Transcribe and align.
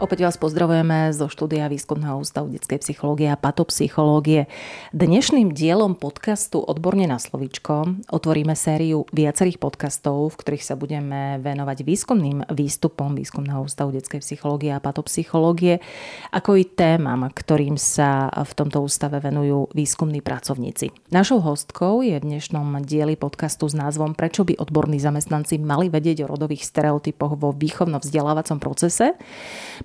Opäť 0.00 0.24
vás 0.24 0.40
pozdravujeme 0.40 1.12
zo 1.12 1.28
štúdia 1.28 1.68
Výskumného 1.68 2.24
ústavu 2.24 2.48
detskej 2.48 2.80
psychológie 2.80 3.28
a 3.28 3.36
patopsychológie. 3.36 4.48
Dnešným 4.96 5.52
dielom 5.52 5.92
podcastu 5.92 6.56
Odborne 6.56 7.04
na 7.04 7.20
slovičko 7.20 8.00
otvoríme 8.08 8.56
sériu 8.56 9.04
viacerých 9.12 9.60
podcastov, 9.60 10.32
v 10.32 10.40
ktorých 10.40 10.64
sa 10.64 10.80
budeme 10.80 11.36
venovať 11.44 11.84
výskumným 11.84 12.48
výstupom 12.48 13.12
Výskumného 13.12 13.60
ústavu 13.60 13.92
detskej 13.92 14.24
psychológie 14.24 14.72
a 14.72 14.80
patopsychológie, 14.80 15.84
ako 16.32 16.56
i 16.56 16.64
témam, 16.64 17.28
ktorým 17.28 17.76
sa 17.76 18.32
v 18.32 18.56
tomto 18.56 18.80
ústave 18.80 19.20
venujú 19.20 19.68
výskumní 19.76 20.24
pracovníci. 20.24 21.12
Našou 21.12 21.44
hostkou 21.44 22.00
je 22.00 22.16
v 22.16 22.24
dnešnom 22.24 22.88
dieli 22.88 23.20
podcastu 23.20 23.68
s 23.68 23.76
názvom 23.76 24.16
Prečo 24.16 24.48
by 24.48 24.64
odborní 24.64 24.96
zamestnanci 24.96 25.60
mali 25.60 25.92
vedieť 25.92 26.24
o 26.24 26.30
rodových 26.32 26.64
stereotypoch 26.64 27.36
vo 27.36 27.52
výchovno-vzdelávacom 27.52 28.56
procese 28.64 29.20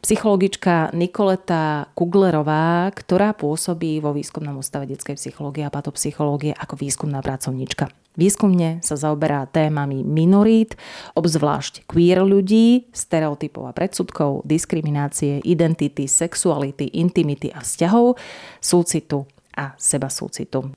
psychologička 0.05 0.94
Nikoleta 0.94 1.90
Kuglerová, 1.98 2.94
ktorá 2.94 3.34
pôsobí 3.34 3.98
vo 3.98 4.14
výskumnom 4.14 4.62
ústave 4.62 4.86
detskej 4.86 5.18
psychológie 5.18 5.66
a 5.66 5.73
patopsychológie 5.73 6.54
ako 6.54 6.78
výskumná 6.78 7.26
pracovníčka. 7.26 7.90
Výskumne 8.14 8.86
sa 8.86 9.02
zaoberá 9.02 9.50
témami 9.50 10.05
minorít, 10.05 10.78
obzvlášť 11.18 11.90
queer 11.90 12.22
ľudí, 12.22 12.86
stereotypov 12.94 13.66
a 13.66 13.73
predsudkov, 13.73 14.45
diskriminácie, 14.45 15.41
identity, 15.41 16.06
sexuality, 16.06 16.86
intimity 17.02 17.50
a 17.50 17.66
vzťahov, 17.66 18.14
súcitu 18.62 19.26
a 19.58 19.73
seba 19.73 20.14
súcitu. 20.14 20.70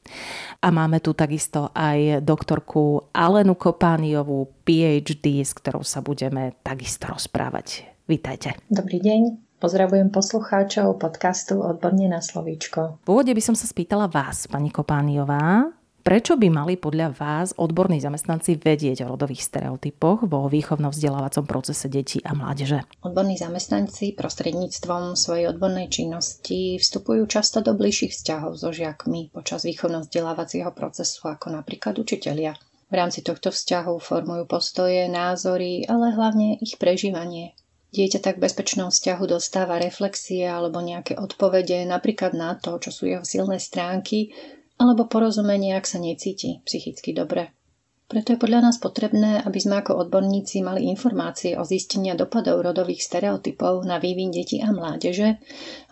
A 0.65 0.73
máme 0.73 1.05
tu 1.05 1.13
takisto 1.13 1.69
aj 1.77 2.25
doktorku 2.25 3.13
Alenu 3.13 3.61
Kopániovú, 3.61 4.48
PhD, 4.65 5.45
s 5.45 5.53
ktorou 5.53 5.85
sa 5.85 6.01
budeme 6.01 6.57
takisto 6.65 7.13
rozprávať 7.13 7.98
Vítajte. 8.09 8.56
Dobrý 8.73 9.05
deň. 9.05 9.37
Pozdravujem 9.61 10.09
poslucháčov 10.09 10.97
podcastu 10.97 11.61
Odborne 11.61 12.09
na 12.09 12.25
slovíčko. 12.25 13.05
V 13.05 13.09
úvode 13.12 13.37
by 13.37 13.42
som 13.45 13.53
sa 13.53 13.69
spýtala 13.69 14.09
vás, 14.09 14.48
pani 14.48 14.73
Kopániová, 14.73 15.69
Prečo 15.98 16.41
by 16.41 16.48
mali 16.48 16.81
podľa 16.81 17.12
vás 17.12 17.53
odborní 17.53 18.01
zamestnanci 18.01 18.56
vedieť 18.56 19.05
o 19.05 19.12
rodových 19.12 19.45
stereotypoch 19.45 20.25
vo 20.25 20.48
výchovno-vzdelávacom 20.48 21.45
procese 21.45 21.92
detí 21.92 22.25
a 22.25 22.33
mládeže? 22.33 22.81
Odborní 23.05 23.36
zamestnanci 23.36 24.17
prostredníctvom 24.17 25.12
svojej 25.12 25.53
odbornej 25.53 25.92
činnosti 25.92 26.81
vstupujú 26.81 27.29
často 27.29 27.61
do 27.61 27.77
bližších 27.77 28.17
vzťahov 28.17 28.56
so 28.56 28.73
žiakmi 28.73 29.36
počas 29.36 29.69
výchovno-vzdelávacieho 29.69 30.73
procesu, 30.73 31.29
ako 31.29 31.53
napríklad 31.53 32.01
učitelia. 32.01 32.56
V 32.89 32.95
rámci 32.97 33.20
tohto 33.20 33.53
vzťahu 33.53 34.01
formujú 34.01 34.48
postoje, 34.48 35.12
názory, 35.12 35.84
ale 35.84 36.17
hlavne 36.17 36.56
ich 36.64 36.81
prežívanie 36.81 37.53
Dieťa 37.89 38.20
tak 38.20 38.36
v 38.36 38.44
bezpečnom 38.44 38.92
vzťahu 38.92 39.25
dostáva 39.25 39.81
reflexie 39.81 40.44
alebo 40.44 40.84
nejaké 40.84 41.17
odpovede 41.17 41.89
napríklad 41.89 42.36
na 42.36 42.53
to, 42.55 42.77
čo 42.77 42.92
sú 42.92 43.08
jeho 43.08 43.25
silné 43.25 43.56
stránky, 43.56 44.33
alebo 44.77 45.08
porozumenie, 45.08 45.75
ak 45.75 45.89
sa 45.89 45.98
necíti 45.98 46.61
psychicky 46.69 47.17
dobre. 47.17 47.58
Preto 48.09 48.33
je 48.33 48.41
podľa 48.41 48.64
nás 48.64 48.81
potrebné, 48.81 49.45
aby 49.45 49.61
sme 49.61 49.84
ako 49.84 50.09
odborníci 50.09 50.64
mali 50.64 50.89
informácie 50.89 51.61
o 51.61 51.62
zistenia 51.69 52.17
dopadov 52.17 52.64
rodových 52.64 53.05
stereotypov 53.05 53.84
na 53.84 54.01
vývin 54.01 54.33
detí 54.33 54.64
a 54.64 54.73
mládeže 54.73 55.37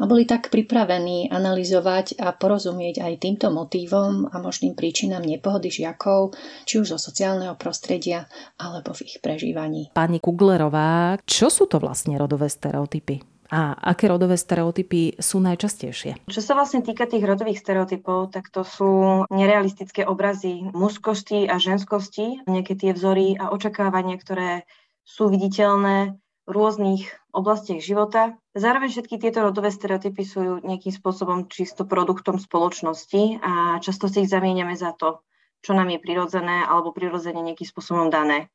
a 0.01 0.03
boli 0.09 0.25
tak 0.25 0.49
pripravení 0.49 1.29
analyzovať 1.29 2.17
a 2.17 2.33
porozumieť 2.33 3.05
aj 3.05 3.21
týmto 3.21 3.53
motívom 3.53 4.33
a 4.33 4.41
možným 4.41 4.73
príčinám 4.73 5.29
nepohody 5.29 5.69
žiakov, 5.69 6.33
či 6.65 6.81
už 6.81 6.97
zo 6.97 6.99
sociálneho 6.99 7.53
prostredia 7.61 8.25
alebo 8.57 8.97
v 8.97 9.13
ich 9.13 9.21
prežívaní. 9.21 9.93
Pani 9.93 10.17
Kuglerová, 10.17 11.21
čo 11.29 11.53
sú 11.53 11.69
to 11.69 11.77
vlastne 11.77 12.17
rodové 12.17 12.49
stereotypy? 12.49 13.36
A 13.51 13.75
aké 13.75 14.11
rodové 14.11 14.35
stereotypy 14.35 15.19
sú 15.23 15.39
najčastejšie? 15.39 16.27
Čo 16.27 16.43
sa 16.43 16.53
vlastne 16.59 16.83
týka 16.83 17.07
tých 17.07 17.23
rodových 17.23 17.63
stereotypov, 17.63 18.35
tak 18.35 18.51
to 18.51 18.67
sú 18.67 19.23
nerealistické 19.31 20.03
obrazy 20.03 20.67
mužskosti 20.75 21.47
a 21.47 21.61
ženskosti, 21.63 22.43
nejaké 22.47 22.75
tie 22.75 22.91
vzory 22.91 23.39
a 23.39 23.55
očakávania, 23.55 24.19
ktoré 24.19 24.67
sú 25.07 25.31
viditeľné 25.31 26.19
v 26.47 26.51
rôznych 26.51 27.11
oblastiach 27.35 27.83
života. 27.83 28.39
Zároveň 28.55 28.95
všetky 28.95 29.19
tieto 29.19 29.43
rodové 29.43 29.75
stereotypy 29.75 30.23
sú 30.23 30.63
nejakým 30.63 30.95
spôsobom 30.95 31.51
čisto 31.51 31.83
produktom 31.83 32.39
spoločnosti 32.39 33.43
a 33.43 33.83
často 33.83 34.07
si 34.07 34.25
ich 34.25 34.31
zamieňame 34.31 34.79
za 34.79 34.95
to, 34.95 35.27
čo 35.63 35.75
nám 35.75 35.91
je 35.91 35.99
prirodzené 35.99 36.63
alebo 36.63 36.95
prirodzene 36.95 37.43
nejakým 37.43 37.67
spôsobom 37.67 38.09
dané. 38.15 38.47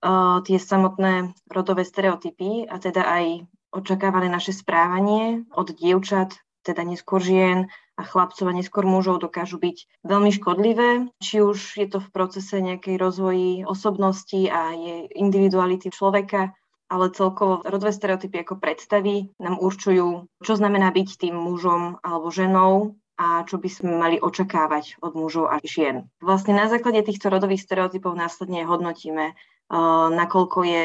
Uh, 0.00 0.40
tie 0.46 0.56
samotné 0.56 1.36
rodové 1.50 1.84
stereotypy 1.84 2.64
a 2.64 2.80
teda 2.80 3.04
aj 3.04 3.44
očakávané 3.70 4.28
naše 4.30 4.54
správanie 4.54 5.46
od 5.54 5.72
dievčat, 5.74 6.36
teda 6.62 6.84
neskôr 6.84 7.22
žien 7.24 7.72
a 7.96 8.02
chlapcov 8.04 8.48
a 8.48 8.56
neskôr 8.56 8.84
mužov 8.84 9.20
dokážu 9.24 9.56
byť 9.56 10.04
veľmi 10.04 10.30
škodlivé, 10.32 11.08
či 11.20 11.40
už 11.40 11.80
je 11.80 11.86
to 11.88 11.98
v 12.00 12.12
procese 12.12 12.56
nejakej 12.60 12.96
rozvoji 13.00 13.64
osobnosti 13.64 14.40
a 14.48 14.72
jej 14.72 15.00
individuality 15.16 15.92
človeka, 15.92 16.52
ale 16.90 17.14
celkovo 17.14 17.62
rodové 17.62 17.94
stereotypy 17.94 18.42
ako 18.42 18.58
predstavy 18.58 19.30
nám 19.38 19.62
určujú, 19.62 20.26
čo 20.42 20.52
znamená 20.58 20.90
byť 20.90 21.08
tým 21.28 21.36
mužom 21.38 22.02
alebo 22.02 22.34
ženou 22.34 22.98
a 23.20 23.44
čo 23.44 23.60
by 23.60 23.68
sme 23.68 23.92
mali 24.00 24.16
očakávať 24.16 24.98
od 25.04 25.12
mužov 25.12 25.52
a 25.52 25.60
žien. 25.60 26.08
Vlastne 26.24 26.56
na 26.56 26.72
základe 26.72 27.04
týchto 27.04 27.28
rodových 27.28 27.62
stereotypov 27.62 28.16
následne 28.16 28.64
hodnotíme, 28.64 29.36
uh, 29.36 30.08
nakoľko 30.08 30.58
je 30.64 30.84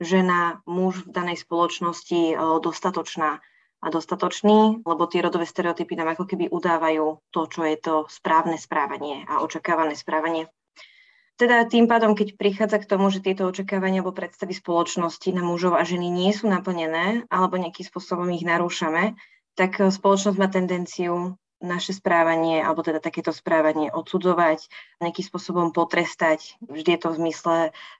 žena, 0.00 0.64
muž 0.64 1.04
v 1.04 1.12
danej 1.12 1.38
spoločnosti 1.44 2.32
e, 2.32 2.34
dostatočná 2.64 3.38
a 3.80 3.86
dostatočný, 3.88 4.84
lebo 4.84 5.08
tie 5.08 5.24
rodové 5.24 5.48
stereotypy 5.48 5.96
nám 5.96 6.12
ako 6.12 6.28
keby 6.28 6.52
udávajú 6.52 7.20
to, 7.32 7.40
čo 7.48 7.60
je 7.64 7.76
to 7.80 7.94
správne 8.12 8.60
správanie 8.60 9.24
a 9.24 9.40
očakávané 9.40 9.96
správanie. 9.96 10.48
Teda 11.40 11.64
tým 11.64 11.88
pádom, 11.88 12.12
keď 12.12 12.36
prichádza 12.36 12.84
k 12.84 12.90
tomu, 12.92 13.08
že 13.08 13.24
tieto 13.24 13.48
očakávania 13.48 14.04
alebo 14.04 14.12
predstavy 14.12 14.52
spoločnosti 14.52 15.32
na 15.32 15.40
mužov 15.40 15.72
a 15.72 15.88
ženy 15.88 16.12
nie 16.12 16.36
sú 16.36 16.52
naplnené 16.52 17.24
alebo 17.32 17.56
nejakým 17.56 17.88
spôsobom 17.88 18.28
ich 18.36 18.44
narúšame, 18.44 19.16
tak 19.56 19.80
spoločnosť 19.80 20.36
má 20.36 20.52
tendenciu 20.52 21.40
naše 21.60 21.92
správanie, 21.92 22.64
alebo 22.64 22.80
teda 22.80 23.04
takéto 23.04 23.36
správanie 23.36 23.92
odsudzovať, 23.92 24.66
nejakým 25.04 25.24
spôsobom 25.28 25.76
potrestať. 25.76 26.56
Vždy 26.64 26.96
je 26.96 27.00
to 27.00 27.08
v 27.12 27.18
zmysle 27.20 27.56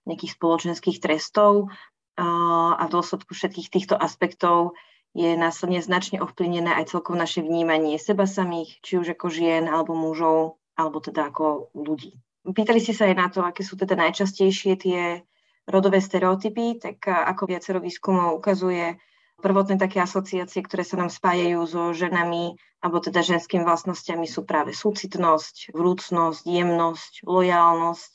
nejakých 0.08 0.32
spoločenských 0.34 0.98
trestov 0.98 1.68
a 2.16 2.82
v 2.84 2.92
dôsledku 2.92 3.36
všetkých 3.36 3.68
týchto 3.68 3.94
aspektov 3.96 4.76
je 5.12 5.36
následne 5.36 5.82
značne 5.82 6.22
ovplyvnené 6.22 6.72
aj 6.72 6.94
celkom 6.94 7.18
naše 7.20 7.42
vnímanie 7.42 7.98
seba 7.98 8.24
samých, 8.24 8.80
či 8.80 8.96
už 8.96 9.12
ako 9.18 9.26
žien 9.28 9.68
alebo 9.68 9.92
mužov, 9.92 10.60
alebo 10.78 11.02
teda 11.02 11.28
ako 11.28 11.74
ľudí. 11.76 12.16
Pýtali 12.40 12.80
ste 12.80 12.96
sa 12.96 13.12
aj 13.12 13.16
na 13.16 13.28
to, 13.28 13.44
aké 13.44 13.60
sú 13.60 13.76
teda 13.76 13.92
najčastejšie 13.98 14.72
tie 14.80 15.20
rodové 15.68 16.00
stereotypy, 16.00 16.80
tak 16.80 17.04
ako 17.04 17.44
viacero 17.44 17.78
výskumov 17.82 18.38
ukazuje, 18.40 18.96
prvotné 19.40 19.80
také 19.80 19.98
asociácie, 20.04 20.60
ktoré 20.60 20.84
sa 20.84 21.00
nám 21.00 21.08
spájajú 21.08 21.60
so 21.64 21.82
ženami, 21.96 22.60
alebo 22.84 23.00
teda 23.00 23.24
ženskými 23.24 23.64
vlastnosťami 23.64 24.28
sú 24.28 24.44
práve 24.44 24.76
súcitnosť, 24.76 25.72
vrúcnosť, 25.72 26.42
jemnosť, 26.44 27.12
lojálnosť. 27.24 28.12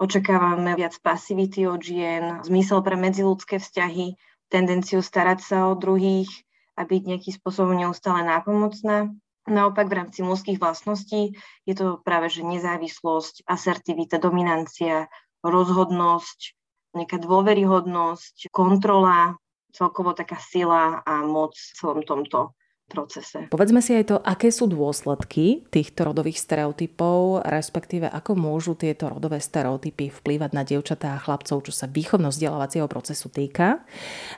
Očakávame 0.00 0.74
viac 0.74 0.98
pasivity 1.00 1.70
od 1.70 1.80
žien, 1.80 2.42
zmysel 2.42 2.82
pre 2.82 2.98
medziludské 2.98 3.62
vzťahy, 3.62 4.18
tendenciu 4.50 5.00
starať 5.00 5.38
sa 5.40 5.56
o 5.70 5.78
druhých 5.78 6.30
a 6.74 6.82
byť 6.88 7.02
nejakým 7.06 7.34
spôsobom 7.36 7.76
neustále 7.76 8.26
nápomocná. 8.26 9.14
Naopak 9.50 9.88
v 9.88 9.98
rámci 10.04 10.20
mužských 10.22 10.60
vlastností 10.60 11.34
je 11.64 11.74
to 11.74 11.98
práve 12.00 12.28
že 12.28 12.44
nezávislosť, 12.44 13.44
asertivita, 13.48 14.20
dominancia, 14.20 15.10
rozhodnosť, 15.42 16.54
nejaká 16.94 17.18
dôveryhodnosť, 17.22 18.50
kontrola, 18.50 19.38
celkovo 19.72 20.12
taká 20.12 20.36
sila 20.40 21.02
a 21.06 21.22
moc 21.22 21.54
v 21.54 21.72
celom 21.78 22.00
tomto 22.02 22.54
procese. 22.90 23.46
Povedzme 23.46 23.78
si 23.78 23.94
aj 23.94 24.04
to, 24.10 24.16
aké 24.18 24.50
sú 24.50 24.66
dôsledky 24.66 25.62
týchto 25.70 26.10
rodových 26.10 26.42
stereotypov, 26.42 27.46
respektíve 27.46 28.10
ako 28.10 28.34
môžu 28.34 28.74
tieto 28.74 29.06
rodové 29.06 29.38
stereotypy 29.38 30.10
vplývať 30.10 30.50
na 30.50 30.66
dievčatá 30.66 31.14
a 31.14 31.22
chlapcov, 31.22 31.62
čo 31.62 31.72
sa 31.72 31.86
výchovno-vzdelávacieho 31.86 32.90
procesu 32.90 33.30
týka. 33.30 33.86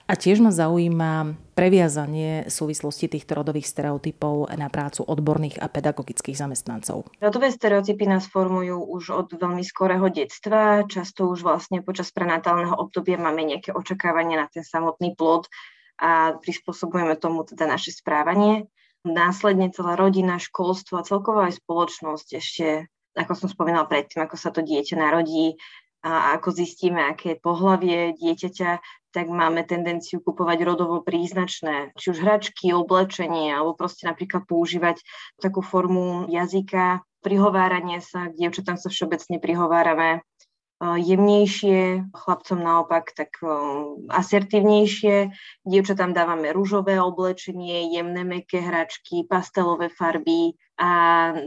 A 0.05 0.13
tiež 0.13 0.45
ma 0.45 0.53
zaujíma 0.53 1.33
previazanie 1.53 2.49
súvislosti 2.49 3.09
týchto 3.13 3.37
rodových 3.37 3.69
stereotypov 3.69 4.49
na 4.57 4.73
prácu 4.73 5.05
odborných 5.05 5.61
a 5.61 5.69
pedagogických 5.69 6.37
zamestnancov. 6.37 7.09
Rodové 7.21 7.53
stereotypy 7.53 8.09
nás 8.09 8.25
formujú 8.29 8.81
už 8.81 9.05
od 9.13 9.29
veľmi 9.37 9.61
skorého 9.65 10.09
detstva. 10.09 10.85
Často 10.89 11.29
už 11.29 11.45
vlastne 11.45 11.85
počas 11.85 12.09
prenatálneho 12.11 12.73
obdobia 12.77 13.21
máme 13.21 13.45
nejaké 13.45 13.73
očakávanie 13.77 14.41
na 14.41 14.49
ten 14.49 14.65
samotný 14.65 15.13
plod 15.17 15.49
a 15.99 16.37
prispôsobujeme 16.41 17.17
tomu 17.19 17.45
teda 17.45 17.69
naše 17.69 17.93
správanie. 17.93 18.69
následne 19.03 19.75
celá 19.75 19.99
rodina, 19.99 20.39
školstvo 20.39 21.03
a 21.03 21.07
celková 21.07 21.51
aj 21.51 21.59
spoločnosť 21.59 22.29
ešte, 22.39 22.87
ako 23.19 23.35
som 23.35 23.49
spomínala 23.51 23.91
predtým, 23.91 24.23
ako 24.23 24.39
sa 24.39 24.55
to 24.55 24.63
dieťa 24.63 24.95
narodí 24.95 25.59
a 26.07 26.39
ako 26.39 26.55
zistíme, 26.55 27.03
aké 27.03 27.35
je 27.35 27.43
pohlavie 27.43 28.15
dieťaťa, 28.15 28.71
tak 29.13 29.27
máme 29.27 29.63
tendenciu 29.67 30.23
kupovať 30.23 30.59
rodovo 30.63 31.03
príznačné, 31.03 31.95
či 31.99 32.15
už 32.15 32.23
hračky, 32.23 32.71
oblečenie, 32.71 33.53
alebo 33.53 33.75
proste 33.75 34.07
napríklad 34.07 34.47
používať 34.47 35.03
takú 35.39 35.61
formu 35.61 36.27
jazyka, 36.31 37.03
prihováranie 37.23 38.03
sa, 38.03 38.31
k 38.31 38.39
dievčatám 38.39 38.79
sa 38.81 38.91
všeobecne 38.91 39.39
prihovárame 39.39 40.27
jemnejšie, 40.83 42.11
chlapcom 42.11 42.59
naopak 42.59 43.15
tak 43.15 43.39
asertívnejšie. 44.11 45.31
Dievčatám 45.63 46.11
dávame 46.11 46.51
rúžové 46.51 46.99
oblečenie, 46.99 47.95
jemné 47.95 48.27
meké 48.27 48.59
hračky, 48.59 49.23
pastelové 49.31 49.89
farby, 49.89 50.59
a 50.83 50.91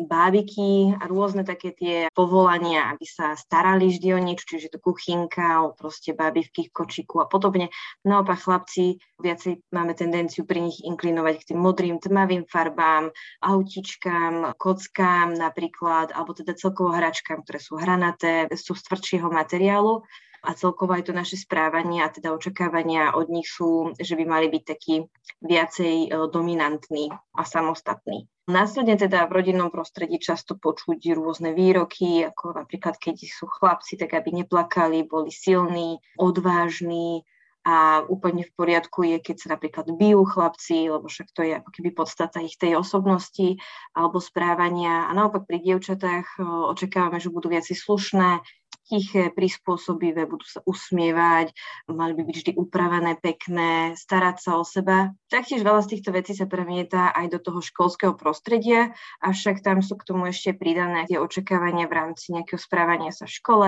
bábiky 0.07 0.95
a 0.95 1.11
rôzne 1.11 1.43
také 1.43 1.75
tie 1.75 2.07
povolania, 2.15 2.95
aby 2.95 3.03
sa 3.03 3.35
starali 3.35 3.91
vždy 3.91 4.15
o 4.15 4.19
niečo, 4.23 4.47
čiže 4.47 4.71
to 4.71 4.79
kuchynka, 4.79 5.59
o 5.67 5.75
proste 5.75 6.15
bábivky, 6.15 6.71
kočiku 6.71 7.19
a 7.19 7.27
podobne. 7.27 7.67
Naopak 8.07 8.39
chlapci 8.39 9.03
viacej 9.19 9.59
máme 9.75 9.91
tendenciu 9.91 10.47
pri 10.47 10.63
nich 10.63 10.79
inklinovať 10.79 11.43
k 11.43 11.47
tým 11.51 11.59
modrým, 11.59 11.99
tmavým 11.99 12.47
farbám, 12.47 13.11
autičkám, 13.43 14.55
kockám 14.55 15.35
napríklad, 15.35 16.15
alebo 16.15 16.31
teda 16.31 16.55
celkovo 16.55 16.95
hračkám, 16.95 17.43
ktoré 17.43 17.59
sú 17.59 17.75
hranaté, 17.75 18.47
sú 18.55 18.71
z 18.71 18.87
tvrdšieho 18.87 19.27
materiálu 19.27 20.07
a 20.45 20.53
celkovo 20.53 20.94
aj 20.94 21.09
to 21.09 21.13
naše 21.18 21.42
správanie 21.42 22.06
a 22.06 22.13
teda 22.13 22.31
očakávania 22.31 23.18
od 23.18 23.27
nich 23.33 23.50
sú, 23.50 23.97
že 23.97 24.13
by 24.13 24.24
mali 24.30 24.47
byť 24.53 24.63
takí 24.63 24.95
viacej 25.42 25.95
e, 26.06 26.07
dominantní 26.30 27.09
a 27.33 27.42
samostatní. 27.42 28.30
Následne 28.45 28.94
teda 28.94 29.25
v 29.25 29.42
rodinnom 29.42 29.74
prostredí 29.74 30.21
často 30.21 30.53
počuť 30.53 31.18
rôzne 31.18 31.57
výroky, 31.57 32.21
ako 32.30 32.62
napríklad 32.62 32.94
keď 33.01 33.25
sú 33.25 33.50
chlapci, 33.50 33.97
tak 33.97 34.13
aby 34.13 34.45
neplakali, 34.45 35.01
boli 35.01 35.33
silní, 35.33 35.97
odvážni, 36.21 37.25
a 37.65 38.06
úplne 38.06 38.45
v 38.45 38.53
poriadku 38.53 39.01
je, 39.09 39.18
keď 39.18 39.36
sa 39.42 39.47
napríklad 39.57 39.89
bijú 39.97 40.21
chlapci, 40.30 40.86
lebo 40.86 41.09
však 41.09 41.33
to 41.33 41.42
je 41.42 41.57
ako 41.57 41.69
keby 41.74 41.97
podstata 41.97 42.38
ich 42.38 42.62
tej 42.62 42.77
osobnosti 42.77 43.57
alebo 43.97 44.21
správania. 44.21 45.09
A 45.09 45.12
naopak 45.18 45.50
pri 45.50 45.65
dievčatách 45.65 46.38
očakávame, 46.45 47.18
že 47.18 47.33
budú 47.33 47.50
viac 47.50 47.65
slušné, 47.65 48.45
tiché, 48.85 49.33
prispôsobivé, 49.33 50.29
budú 50.29 50.45
sa 50.45 50.61
usmievať, 50.63 51.51
mali 51.89 52.13
by 52.13 52.21
byť 52.21 52.35
vždy 52.37 52.51
upravené, 52.53 53.17
pekné, 53.17 53.97
starať 53.97 54.37
sa 54.39 54.51
o 54.55 54.63
seba. 54.63 55.11
Taktiež 55.27 55.65
veľa 55.65 55.81
z 55.81 55.97
týchto 55.97 56.13
vecí 56.13 56.37
sa 56.37 56.45
premieta 56.45 57.09
aj 57.11 57.33
do 57.33 57.39
toho 57.41 57.59
školského 57.65 58.13
prostredia, 58.13 58.93
avšak 59.25 59.65
tam 59.65 59.81
sú 59.81 59.97
k 59.97 60.05
tomu 60.05 60.29
ešte 60.29 60.53
pridané 60.53 61.09
tie 61.09 61.17
očakávania 61.17 61.89
v 61.89 61.97
rámci 61.97 62.31
nejakého 62.31 62.61
správania 62.61 63.09
sa 63.09 63.25
v 63.25 63.35
škole. 63.35 63.67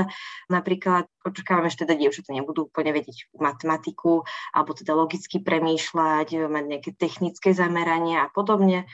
Napríklad 0.54 1.10
očakávame, 1.26 1.74
že 1.74 1.84
teda 1.84 1.98
dievčatá 1.98 2.32
nebudú 2.32 2.70
úplne 2.70 2.94
vedieť 2.94 3.34
matematiku, 3.34 4.22
alebo 4.54 4.78
teda 4.78 4.94
logicky 4.94 5.42
premýšľať, 5.42 6.48
mať 6.48 6.64
nejaké 6.70 6.92
technické 6.94 7.58
zameranie 7.58 8.22
a 8.22 8.30
podobne. 8.30 8.86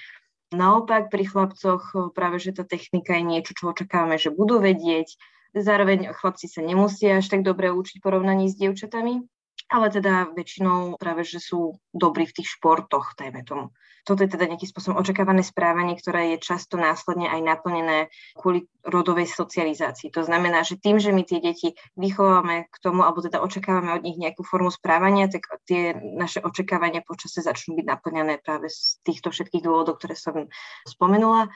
Naopak 0.54 1.10
pri 1.10 1.26
chlapcoch 1.26 2.14
práve, 2.14 2.38
že 2.38 2.54
tá 2.54 2.62
technika 2.62 3.18
je 3.18 3.26
niečo, 3.26 3.58
čo 3.58 3.74
očakávame, 3.74 4.22
že 4.22 4.30
budú 4.30 4.62
vedieť, 4.62 5.18
Zároveň 5.54 6.10
chlapci 6.18 6.50
sa 6.50 6.66
nemusia 6.66 7.22
až 7.22 7.30
tak 7.30 7.46
dobre 7.46 7.70
učiť 7.70 8.02
porovnaní 8.02 8.50
s 8.50 8.58
dievčatami, 8.58 9.22
ale 9.70 9.88
teda 9.94 10.34
väčšinou 10.34 10.98
práve, 10.98 11.22
že 11.26 11.38
sú 11.38 11.78
dobrí 11.94 12.26
v 12.26 12.42
tých 12.42 12.58
športoch, 12.58 13.14
dajme 13.18 13.46
tomu. 13.46 13.70
Toto 14.04 14.20
je 14.20 14.36
teda 14.36 14.52
nejakým 14.52 14.68
spôsobom 14.68 15.00
očakávané 15.00 15.48
správanie, 15.48 15.96
ktoré 15.96 16.36
je 16.36 16.44
často 16.44 16.76
následne 16.76 17.32
aj 17.32 17.40
naplnené 17.40 18.12
kvôli 18.36 18.68
rodovej 18.84 19.32
socializácii. 19.32 20.12
To 20.12 20.28
znamená, 20.28 20.68
že 20.68 20.76
tým, 20.76 21.00
že 21.00 21.16
my 21.16 21.24
tie 21.24 21.40
deti 21.40 21.80
vychovávame 21.96 22.68
k 22.68 22.76
tomu, 22.84 23.08
alebo 23.08 23.24
teda 23.24 23.40
očakávame 23.40 23.96
od 23.96 24.04
nich 24.04 24.20
nejakú 24.20 24.44
formu 24.44 24.76
správania, 24.76 25.32
tak 25.32 25.48
tie 25.64 25.96
naše 25.96 26.44
očakávania 26.44 27.00
počase 27.00 27.40
začnú 27.40 27.80
byť 27.80 27.86
naplnené 27.88 28.44
práve 28.44 28.68
z 28.68 29.00
týchto 29.08 29.32
všetkých 29.32 29.64
dôvodov, 29.64 30.04
ktoré 30.04 30.20
som 30.20 30.52
spomenula. 30.84 31.48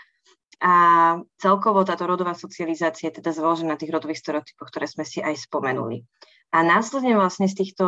A 0.57 0.73
celkovo 1.37 1.85
táto 1.85 2.09
rodová 2.09 2.33
socializácia 2.33 3.13
je 3.13 3.21
teda 3.21 3.29
založená 3.29 3.77
na 3.77 3.79
tých 3.79 3.93
rodových 3.93 4.25
stereotypoch, 4.25 4.73
ktoré 4.73 4.89
sme 4.89 5.05
si 5.05 5.21
aj 5.21 5.37
spomenuli. 5.37 6.01
A 6.55 6.63
následne 6.63 7.19
vlastne 7.19 7.51
z 7.51 7.59
týchto 7.59 7.83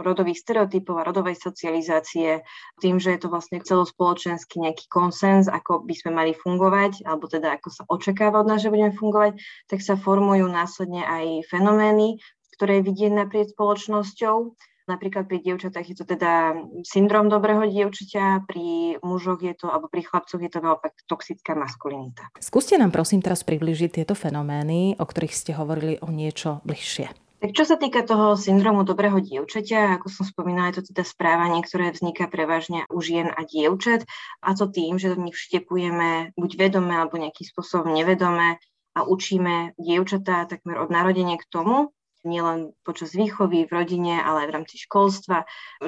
rodových 0.00 0.38
stereotypov 0.38 1.02
a 1.02 1.06
rodovej 1.06 1.34
socializácie, 1.34 2.46
tým, 2.78 3.02
že 3.02 3.18
je 3.18 3.26
to 3.26 3.28
vlastne 3.28 3.58
celospoločenský 3.58 4.62
nejaký 4.62 4.86
konsens, 4.86 5.50
ako 5.50 5.82
by 5.82 5.94
sme 5.98 6.14
mali 6.14 6.32
fungovať, 6.32 7.02
alebo 7.02 7.26
teda 7.26 7.58
ako 7.58 7.68
sa 7.74 7.82
očakáva 7.90 8.46
od 8.46 8.48
nás, 8.54 8.62
že 8.62 8.70
budeme 8.70 8.94
fungovať, 8.94 9.34
tak 9.66 9.82
sa 9.82 9.98
formujú 9.98 10.46
následne 10.46 11.02
aj 11.02 11.50
fenomény, 11.50 12.22
ktoré 12.54 12.86
vidieť 12.86 13.12
naprieč 13.18 13.50
spoločnosťou 13.50 14.54
Napríklad 14.84 15.24
pri 15.24 15.40
dievčatách 15.40 15.86
je 15.88 15.96
to 15.96 16.04
teda 16.04 16.52
syndrom 16.84 17.32
dobrého 17.32 17.64
dievčaťa, 17.64 18.44
pri 18.44 19.00
mužoch 19.00 19.40
je 19.40 19.56
to, 19.56 19.72
alebo 19.72 19.88
pri 19.88 20.04
chlapcoch 20.04 20.40
je 20.44 20.52
to 20.52 20.60
naopak 20.60 20.92
toxická 21.08 21.56
maskulinita. 21.56 22.28
Skúste 22.36 22.76
nám 22.76 22.92
prosím 22.92 23.24
teraz 23.24 23.48
približiť 23.48 24.04
tieto 24.04 24.12
fenomény, 24.12 25.00
o 25.00 25.04
ktorých 25.08 25.32
ste 25.32 25.56
hovorili 25.56 25.96
o 26.04 26.12
niečo 26.12 26.60
bližšie. 26.68 27.24
Tak 27.44 27.52
čo 27.52 27.64
sa 27.68 27.76
týka 27.76 28.04
toho 28.04 28.40
syndromu 28.40 28.88
dobrého 28.88 29.20
dievčaťa, 29.20 30.00
ako 30.00 30.08
som 30.08 30.24
spomínala, 30.24 30.72
je 30.72 30.80
to 30.80 30.96
teda 30.96 31.04
správanie, 31.04 31.60
ktoré 31.60 31.92
vzniká 31.92 32.24
prevažne 32.28 32.88
u 32.88 33.04
žien 33.04 33.28
a 33.28 33.44
dievčat 33.44 34.08
a 34.40 34.56
to 34.56 34.64
tým, 34.68 34.96
že 34.96 35.12
do 35.12 35.20
nich 35.20 35.36
vštepujeme 35.36 36.32
buď 36.36 36.50
vedome 36.56 36.92
alebo 36.96 37.20
nejakým 37.20 37.44
spôsobom 37.44 37.92
nevedome 37.92 38.56
a 38.96 39.00
učíme 39.04 39.76
dievčatá 39.76 40.48
takmer 40.48 40.80
od 40.80 40.88
narodenia 40.88 41.36
k 41.36 41.44
tomu, 41.52 41.92
nielen 42.24 42.72
počas 42.82 43.12
výchovy 43.12 43.68
v 43.68 43.72
rodine, 43.72 44.20
ale 44.20 44.44
aj 44.44 44.48
v 44.48 44.54
rámci 44.60 44.76
školstva, 44.80 45.44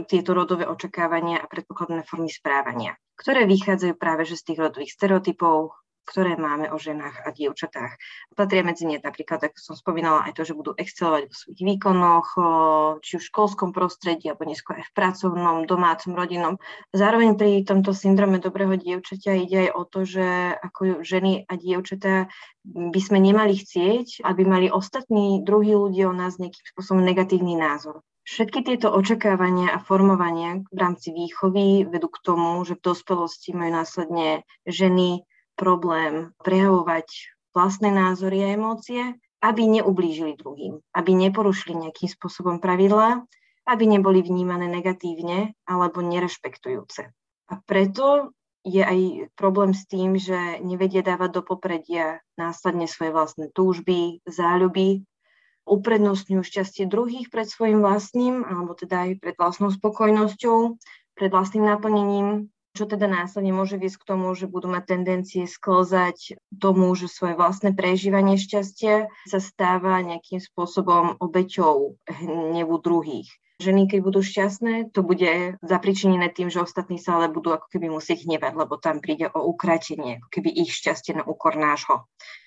tieto 0.07 0.37
rodové 0.37 0.69
očakávania 0.69 1.41
a 1.41 1.51
predpokladné 1.51 2.05
formy 2.05 2.29
správania, 2.29 2.95
ktoré 3.17 3.49
vychádzajú 3.49 3.95
práve 3.97 4.29
že 4.29 4.37
z 4.37 4.53
tých 4.53 4.59
rodových 4.61 4.93
stereotypov, 4.93 5.73
ktoré 6.07 6.39
máme 6.39 6.71
o 6.71 6.79
ženách 6.79 7.27
a 7.27 7.35
dievčatách. 7.35 7.99
Patria 8.39 8.63
medzi 8.63 8.87
ne 8.87 9.03
napríklad, 9.03 9.43
ako 9.43 9.59
som 9.59 9.75
spomínala, 9.75 10.23
aj 10.31 10.39
to, 10.39 10.43
že 10.47 10.55
budú 10.55 10.73
excelovať 10.79 11.27
vo 11.27 11.35
svojich 11.35 11.63
výkonoch, 11.67 12.29
či 13.03 13.19
už 13.19 13.27
v 13.27 13.31
školskom 13.35 13.75
prostredí, 13.75 14.31
alebo 14.31 14.47
neskôr 14.47 14.79
aj 14.79 14.87
v 14.87 14.95
pracovnom, 14.95 15.67
domácom, 15.67 16.15
rodinnom. 16.15 16.63
Zároveň 16.95 17.35
pri 17.35 17.67
tomto 17.67 17.91
syndrome 17.91 18.39
dobrého 18.39 18.79
dievčaťa 18.79 19.35
ide 19.35 19.59
aj 19.67 19.71
o 19.75 19.83
to, 19.83 20.07
že 20.07 20.27
ako 20.63 21.03
ženy 21.03 21.43
a 21.51 21.59
dievčatá 21.59 22.31
by 22.67 23.01
sme 23.03 23.19
nemali 23.19 23.59
chcieť, 23.59 24.23
aby 24.23 24.43
mali 24.47 24.67
ostatní 24.71 25.43
druhí 25.43 25.75
ľudia 25.75 26.11
o 26.11 26.15
nás 26.15 26.39
nejakým 26.39 26.63
spôsobom 26.75 27.03
negatívny 27.03 27.59
názor. 27.59 28.07
Všetky 28.27 28.67
tieto 28.67 28.91
očakávania 28.91 29.71
a 29.71 29.79
formovania 29.79 30.59
v 30.75 30.79
rámci 30.83 31.15
výchovy 31.15 31.87
vedú 31.87 32.11
k 32.11 32.19
tomu, 32.27 32.59
že 32.67 32.75
v 32.75 32.83
dospelosti 32.83 33.55
majú 33.55 33.71
následne 33.71 34.43
ženy 34.67 35.23
problém 35.57 36.37
prejavovať 36.45 37.35
vlastné 37.57 37.89
názory 37.89 38.45
a 38.45 38.53
emócie, 38.53 39.17
aby 39.41 39.65
neublížili 39.65 40.37
druhým, 40.37 40.81
aby 40.93 41.11
neporušili 41.17 41.89
nejakým 41.89 42.09
spôsobom 42.13 42.61
pravidlá, 42.61 43.25
aby 43.67 43.85
neboli 43.89 44.23
vnímané 44.23 44.69
negatívne 44.69 45.57
alebo 45.67 46.05
nerešpektujúce. 46.05 47.11
A 47.51 47.55
preto 47.65 48.37
je 48.67 48.83
aj 48.83 49.31
problém 49.39 49.71
s 49.73 49.87
tým, 49.87 50.19
že 50.19 50.59
nevedia 50.63 51.01
dávať 51.01 51.39
do 51.39 51.43
popredia 51.47 52.19
následne 52.35 52.91
svoje 52.91 53.15
vlastné 53.15 53.47
túžby, 53.55 54.27
záľuby, 54.27 55.07
uprednostňujú 55.67 56.43
šťastie 56.43 56.87
druhých 56.87 57.31
pred 57.31 57.47
svojim 57.47 57.83
vlastným, 57.83 58.43
alebo 58.43 58.75
teda 58.75 59.11
aj 59.11 59.11
pred 59.23 59.35
vlastnou 59.39 59.71
spokojnosťou, 59.71 60.79
pred 61.19 61.31
vlastným 61.31 61.67
naplnením 61.67 62.51
čo 62.77 62.85
teda 62.85 63.09
následne 63.09 63.57
môže 63.57 63.81
viesť 63.81 64.05
k 64.05 64.09
tomu, 64.13 64.29
že 64.37 64.45
budú 64.45 64.69
mať 64.69 64.85
tendencie 64.93 65.49
sklzať 65.49 66.37
tomu, 66.61 66.93
že 66.93 67.09
svoje 67.09 67.33
vlastné 67.33 67.73
prežívanie 67.73 68.37
šťastia 68.37 69.09
sa 69.25 69.41
stáva 69.41 70.05
nejakým 70.05 70.39
spôsobom 70.39 71.17
obeťou 71.17 71.97
hnevu 72.05 72.77
druhých. 72.85 73.33
Ženy, 73.57 73.89
keď 73.89 74.01
budú 74.05 74.21
šťastné, 74.21 74.93
to 74.93 75.01
bude 75.01 75.57
zapričinené 75.65 76.29
tým, 76.29 76.53
že 76.53 76.61
ostatní 76.61 77.01
sa 77.01 77.17
ale 77.17 77.33
budú 77.33 77.57
ako 77.57 77.73
keby 77.73 77.89
musieť 77.89 78.29
hnevať, 78.29 78.53
lebo 78.53 78.77
tam 78.77 79.01
príde 79.01 79.33
o 79.33 79.49
ukratenie, 79.49 80.21
ako 80.21 80.29
keby 80.29 80.53
ich 80.53 80.77
šťastie 80.77 81.17
na 81.17 81.25
úkor 81.25 81.57
nášho. 81.57 82.05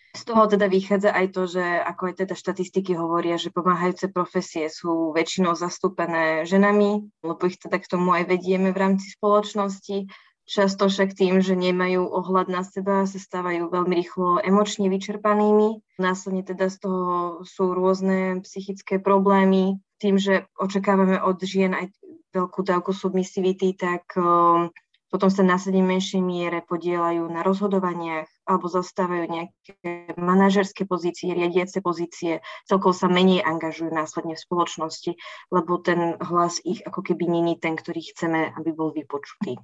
Z 0.10 0.26
toho 0.26 0.50
teda 0.50 0.66
vychádza 0.66 1.14
aj 1.14 1.28
to, 1.38 1.46
že 1.46 1.62
ako 1.62 2.10
aj 2.10 2.16
teda 2.26 2.34
štatistiky 2.34 2.98
hovoria, 2.98 3.38
že 3.38 3.54
pomáhajúce 3.54 4.10
profesie 4.10 4.66
sú 4.66 5.14
väčšinou 5.14 5.54
zastúpené 5.54 6.50
ženami, 6.50 7.06
lebo 7.22 7.42
ich 7.46 7.62
teda 7.62 7.78
k 7.78 7.90
tomu 7.90 8.18
aj 8.18 8.26
vedieme 8.26 8.74
v 8.74 8.82
rámci 8.82 9.14
spoločnosti. 9.14 10.10
Často 10.50 10.90
však 10.90 11.14
tým, 11.14 11.46
že 11.46 11.54
nemajú 11.54 12.10
ohľad 12.10 12.50
na 12.50 12.66
seba, 12.66 13.06
sa 13.06 13.22
stávajú 13.22 13.70
veľmi 13.70 13.94
rýchlo 13.94 14.42
emočne 14.42 14.90
vyčerpanými. 14.90 15.86
Následne 16.02 16.42
teda 16.42 16.74
z 16.74 16.90
toho 16.90 17.46
sú 17.46 17.78
rôzne 17.78 18.42
psychické 18.42 18.98
problémy. 18.98 19.78
Tým, 20.02 20.18
že 20.18 20.50
očakávame 20.58 21.22
od 21.22 21.38
žien 21.46 21.78
aj 21.78 21.94
veľkú 22.34 22.66
dávku 22.66 22.98
submisivity, 22.98 23.78
tak 23.78 24.10
um, 24.18 24.74
potom 25.14 25.30
sa 25.30 25.46
následne 25.46 25.86
menšej 25.86 26.22
miere 26.22 26.66
podielajú 26.66 27.30
na 27.30 27.46
rozhodovaniach 27.46 28.30
alebo 28.50 28.66
zastávajú 28.66 29.30
nejaké 29.30 30.18
manažerské 30.18 30.90
pozície, 30.90 31.30
riadiace 31.38 31.86
pozície, 31.86 32.42
celkovo 32.66 32.98
sa 32.98 33.06
menej 33.06 33.46
angažujú 33.46 33.94
následne 33.94 34.34
v 34.34 34.42
spoločnosti, 34.42 35.12
lebo 35.54 35.78
ten 35.78 36.18
hlas 36.18 36.58
ich 36.66 36.82
ako 36.82 37.06
keby 37.06 37.30
není 37.30 37.62
ten, 37.62 37.78
ktorý 37.78 38.02
chceme, 38.02 38.50
aby 38.58 38.74
bol 38.74 38.90
vypočutý. 38.90 39.62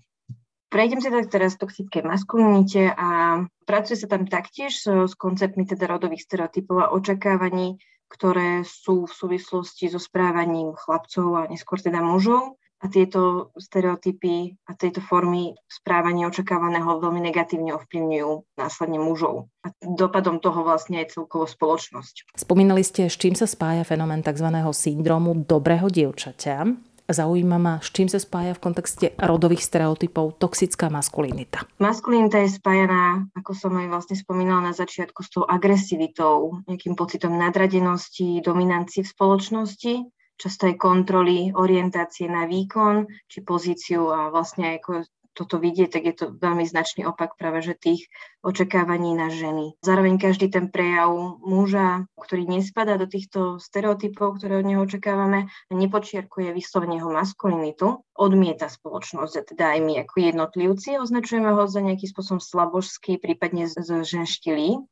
Prejdem 0.70 1.02
sa 1.02 1.10
teda 1.10 1.26
teraz 1.26 1.58
toxickej 1.58 2.04
maskulinite 2.04 2.94
a 2.94 3.42
pracuje 3.66 3.98
sa 3.98 4.12
tam 4.12 4.30
taktiež 4.30 4.76
s 4.86 5.14
konceptmi 5.18 5.66
teda 5.66 5.88
rodových 5.88 6.28
stereotypov 6.28 6.78
a 6.84 6.92
očakávaní, 6.94 7.80
ktoré 8.12 8.62
sú 8.68 9.10
v 9.10 9.14
súvislosti 9.14 9.90
so 9.90 9.98
správaním 9.98 10.76
chlapcov 10.78 11.28
a 11.42 11.42
neskôr 11.50 11.82
teda 11.82 12.04
mužov 12.04 12.60
a 12.84 12.86
tieto 12.92 13.52
stereotypy 13.56 14.60
a 14.68 14.76
tieto 14.76 15.00
formy 15.00 15.56
správania 15.66 16.28
očakávaného 16.28 17.00
veľmi 17.00 17.24
negatívne 17.24 17.72
ovplyvňujú 17.76 18.60
následne 18.60 19.00
mužov. 19.00 19.48
A 19.64 19.72
dopadom 19.82 20.44
toho 20.44 20.62
vlastne 20.62 21.02
je 21.04 21.16
celkovo 21.16 21.48
spoločnosť. 21.48 22.36
Spomínali 22.36 22.84
ste, 22.84 23.08
s 23.08 23.16
čím 23.16 23.34
sa 23.34 23.48
spája 23.48 23.88
fenomén 23.88 24.22
tzv. 24.22 24.52
syndromu 24.76 25.48
dobrého 25.48 25.88
dievčaťa. 25.88 26.68
Zaujíma 27.06 27.62
ma, 27.62 27.78
s 27.86 27.94
čím 27.94 28.10
sa 28.10 28.18
spája 28.18 28.58
v 28.58 28.64
kontexte 28.66 29.14
rodových 29.22 29.62
stereotypov 29.62 30.42
toxická 30.42 30.90
maskulinita. 30.90 31.62
Maskulinita 31.78 32.42
je 32.42 32.58
spájaná, 32.58 33.30
ako 33.38 33.54
som 33.54 33.78
aj 33.78 33.94
vlastne 33.94 34.18
spomínala 34.18 34.66
na 34.66 34.74
začiatku, 34.74 35.22
s 35.22 35.30
tou 35.30 35.46
agresivitou, 35.46 36.66
nejakým 36.66 36.98
pocitom 36.98 37.38
nadradenosti, 37.38 38.42
dominancie 38.42 39.06
v 39.06 39.14
spoločnosti 39.14 39.94
často 40.36 40.68
aj 40.68 40.76
kontroly, 40.80 41.52
orientácie 41.56 42.28
na 42.28 42.48
výkon 42.48 43.08
či 43.28 43.42
pozíciu 43.42 44.12
a 44.12 44.30
vlastne 44.30 44.78
ako 44.80 45.08
toto 45.36 45.60
vidieť, 45.60 45.90
tak 45.92 46.04
je 46.08 46.16
to 46.16 46.26
veľmi 46.32 46.64
značný 46.64 47.04
opak 47.04 47.36
práve 47.36 47.60
že 47.60 47.76
tých 47.76 48.08
očakávaní 48.40 49.12
na 49.20 49.28
ženy. 49.28 49.76
Zároveň 49.84 50.16
každý 50.16 50.48
ten 50.48 50.72
prejav 50.72 51.12
muža, 51.44 52.08
ktorý 52.16 52.48
nespadá 52.48 52.96
do 52.96 53.06
týchto 53.06 53.60
stereotypov, 53.60 54.40
ktoré 54.40 54.64
od 54.64 54.66
neho 54.66 54.82
očakávame, 54.88 55.52
nepočiarkuje 55.68 56.56
vyslovene 56.56 57.04
jeho 57.04 57.12
maskulinitu, 57.12 58.00
odmieta 58.16 58.72
spoločnosť 58.72 59.34
a 59.36 59.44
teda 59.44 59.66
aj 59.76 59.80
my 59.84 59.94
ako 60.08 60.16
jednotlivci 60.24 60.96
označujeme 61.04 61.52
ho 61.52 61.68
za 61.68 61.84
nejaký 61.84 62.08
spôsob 62.08 62.40
slabožský, 62.40 63.20
prípadne 63.20 63.68
ženštilý 64.08 64.88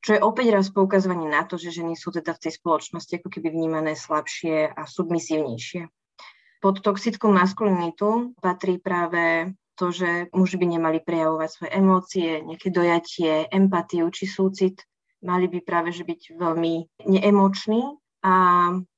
čo 0.00 0.16
je 0.16 0.24
opäť 0.24 0.56
raz 0.56 0.66
poukazovanie 0.72 1.28
na 1.28 1.44
to, 1.44 1.60
že 1.60 1.76
ženy 1.76 1.92
sú 1.92 2.08
teda 2.12 2.32
v 2.32 2.42
tej 2.48 2.52
spoločnosti 2.56 3.20
ako 3.20 3.28
keby 3.28 3.52
vnímané 3.52 3.92
slabšie 3.92 4.72
a 4.72 4.82
submisívnejšie. 4.88 5.88
Pod 6.60 6.84
toxickú 6.84 7.32
maskulinitu 7.32 8.36
patrí 8.40 8.76
práve 8.76 9.56
to, 9.80 9.88
že 9.88 10.28
muži 10.36 10.60
by 10.60 10.66
nemali 10.76 10.98
prejavovať 11.00 11.48
svoje 11.48 11.70
emócie, 11.72 12.28
nejaké 12.44 12.68
dojatie, 12.68 13.48
empatiu 13.48 14.12
či 14.12 14.28
súcit. 14.28 14.84
Mali 15.24 15.48
by 15.48 15.64
práve 15.64 15.92
že 15.92 16.04
byť 16.04 16.36
veľmi 16.36 17.04
neemoční 17.08 17.96
a 18.20 18.34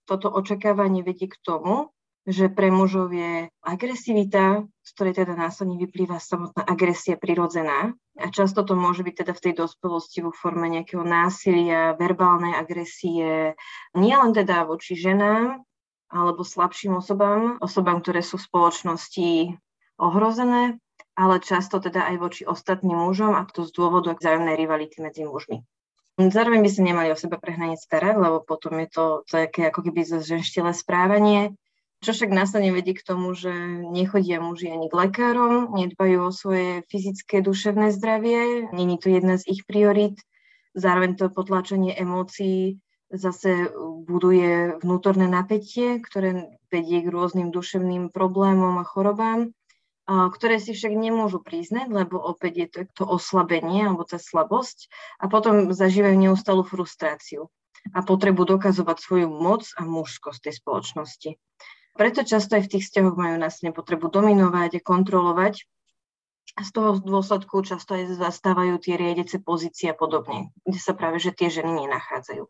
toto 0.06 0.26
očakávanie 0.30 1.06
vedie 1.06 1.30
k 1.30 1.38
tomu, 1.38 1.94
že 2.22 2.46
pre 2.46 2.70
mužov 2.70 3.10
je 3.10 3.50
agresivita, 3.66 4.62
z 4.82 4.90
ktorej 4.94 5.26
teda 5.26 5.34
následne 5.34 5.74
vyplýva 5.74 6.22
samotná 6.22 6.62
agresia 6.62 7.18
prirodzená. 7.18 7.98
A 8.18 8.26
často 8.30 8.62
to 8.62 8.78
môže 8.78 9.02
byť 9.02 9.14
teda 9.26 9.32
v 9.34 9.42
tej 9.42 9.54
dospelosti 9.58 10.22
vo 10.22 10.30
forme 10.30 10.70
nejakého 10.70 11.02
násilia, 11.02 11.98
verbálnej 11.98 12.54
agresie, 12.54 13.58
nielen 13.98 14.30
teda 14.30 14.62
voči 14.68 14.94
ženám, 14.94 15.66
alebo 16.12 16.46
slabším 16.46 17.00
osobám, 17.00 17.58
osobám, 17.58 18.04
ktoré 18.04 18.22
sú 18.22 18.38
v 18.38 18.46
spoločnosti 18.46 19.30
ohrozené, 19.98 20.78
ale 21.18 21.42
často 21.42 21.80
teda 21.82 22.06
aj 22.06 22.16
voči 22.20 22.42
ostatným 22.46 23.02
mužom 23.08 23.34
a 23.34 23.42
to 23.48 23.66
z 23.66 23.72
dôvodu 23.74 24.14
vzájomnej 24.14 24.54
rivality 24.54 25.00
medzi 25.02 25.24
mužmi. 25.24 25.64
Zároveň 26.20 26.60
by 26.60 26.70
sa 26.70 26.82
nemali 26.84 27.08
o 27.08 27.16
seba 27.16 27.40
prehnane 27.40 27.80
starať, 27.80 28.20
lebo 28.20 28.44
potom 28.44 28.76
je 28.84 28.88
to 28.92 29.04
také 29.24 29.72
ako 29.72 29.88
keby 29.88 30.04
ženštilé 30.04 30.76
správanie, 30.76 31.56
čo 32.02 32.10
však 32.10 32.34
následne 32.34 32.74
vedie 32.74 32.98
k 32.98 33.06
tomu, 33.06 33.30
že 33.32 33.54
nechodia 33.94 34.42
muži 34.42 34.74
ani 34.74 34.90
k 34.90 34.94
lekárom, 35.06 35.70
nedbajú 35.70 36.28
o 36.28 36.34
svoje 36.34 36.82
fyzické, 36.90 37.38
duševné 37.46 37.94
zdravie, 37.94 38.66
není 38.74 38.98
to 38.98 39.06
jedna 39.06 39.38
z 39.38 39.46
ich 39.54 39.62
priorít. 39.62 40.18
Zároveň 40.74 41.14
to 41.14 41.30
potláčanie 41.30 41.94
emócií 41.94 42.82
zase 43.12 43.70
buduje 44.08 44.80
vnútorné 44.80 45.28
napätie, 45.28 46.00
ktoré 46.00 46.58
vedie 46.72 47.04
k 47.04 47.12
rôznym 47.12 47.52
duševným 47.52 48.08
problémom 48.08 48.80
a 48.80 48.88
chorobám, 48.88 49.52
ktoré 50.08 50.58
si 50.58 50.72
však 50.74 50.96
nemôžu 50.96 51.44
priznať, 51.44 51.92
lebo 51.92 52.18
opäť 52.18 52.52
je 52.56 52.68
to, 52.72 52.80
to 52.98 53.04
oslabenie 53.06 53.86
alebo 53.86 54.02
tá 54.02 54.16
slabosť 54.16 54.90
a 55.22 55.28
potom 55.28 55.70
zažívajú 55.70 56.16
neustalú 56.18 56.64
frustráciu 56.66 57.52
a 57.92 58.00
potrebu 58.02 58.48
dokazovať 58.48 58.96
svoju 58.98 59.28
moc 59.28 59.68
a 59.76 59.84
mužskosť 59.84 60.48
tej 60.48 60.54
spoločnosti. 60.58 61.30
Preto 61.92 62.24
často 62.24 62.56
aj 62.56 62.66
v 62.66 62.72
tých 62.76 62.84
vzťahoch 62.88 63.16
majú 63.20 63.36
následne 63.36 63.76
potrebu 63.76 64.08
dominovať 64.08 64.80
a 64.80 64.84
kontrolovať. 64.84 65.68
A 66.52 66.68
z 66.68 66.70
toho 66.72 67.00
dôsledku 67.00 67.64
často 67.64 67.96
aj 67.96 68.16
zastávajú 68.20 68.76
tie 68.76 69.00
riedece 69.00 69.40
pozície 69.40 69.88
a 69.92 69.96
podobne, 69.96 70.52
kde 70.68 70.80
sa 70.80 70.92
práve 70.92 71.16
že 71.16 71.32
tie 71.32 71.48
ženy 71.48 71.84
nenachádzajú. 71.84 72.44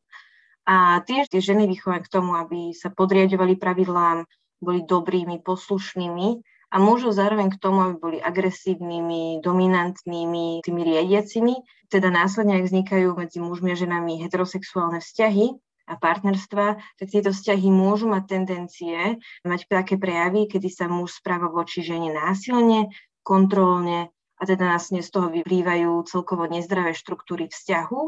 A 0.67 1.03
tiež 1.03 1.31
tie 1.31 1.43
ženy 1.43 1.67
vychovajú 1.71 2.03
k 2.07 2.13
tomu, 2.13 2.39
aby 2.39 2.75
sa 2.75 2.91
podriadovali 2.91 3.59
pravidlám, 3.59 4.27
boli 4.63 4.87
dobrými, 4.87 5.43
poslušnými 5.43 6.29
a 6.71 6.77
môžu 6.79 7.11
zároveň 7.11 7.51
k 7.51 7.61
tomu, 7.61 7.83
aby 7.83 7.95
boli 7.99 8.19
agresívnymi, 8.23 9.43
dominantnými, 9.43 10.63
tými 10.63 10.83
riadiacimi. 10.87 11.55
Teda 11.91 12.09
následne, 12.09 12.63
ak 12.63 12.71
vznikajú 12.71 13.19
medzi 13.19 13.43
mužmi 13.43 13.75
a 13.75 13.77
ženami 13.77 14.23
heterosexuálne 14.23 15.03
vzťahy, 15.03 15.59
a 15.87 15.95
partnerstva, 15.99 16.67
tak 16.99 17.07
tieto 17.11 17.35
vzťahy 17.35 17.69
môžu 17.69 18.09
mať 18.11 18.25
tendencie 18.39 19.19
mať 19.43 19.61
také 19.67 19.99
prejavy, 19.99 20.47
kedy 20.47 20.69
sa 20.71 20.87
muž 20.87 21.19
správa 21.19 21.51
voči 21.51 21.83
žene 21.83 22.15
násilne, 22.15 22.91
kontrolne 23.23 24.11
a 24.39 24.43
teda 24.43 24.75
následne 24.75 25.07
z 25.07 25.11
toho 25.11 25.29
vyplývajú 25.31 26.03
celkovo 26.07 26.51
nezdravé 26.51 26.95
štruktúry 26.99 27.47
vzťahu, 27.47 28.01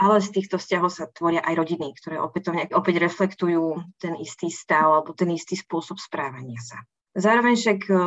ale 0.00 0.16
z 0.20 0.28
týchto 0.34 0.56
vzťahov 0.60 0.90
sa 0.92 1.08
tvoria 1.08 1.40
aj 1.44 1.54
rodiny, 1.56 1.96
ktoré 1.96 2.16
opätovne, 2.20 2.68
opäť 2.72 3.00
reflektujú 3.00 3.80
ten 4.00 4.16
istý 4.20 4.48
stav 4.52 5.00
alebo 5.00 5.16
ten 5.16 5.32
istý 5.32 5.56
spôsob 5.56 6.00
správania 6.00 6.60
sa. 6.60 6.80
Zároveň 7.12 7.60
však 7.60 7.80
uh, 7.92 8.00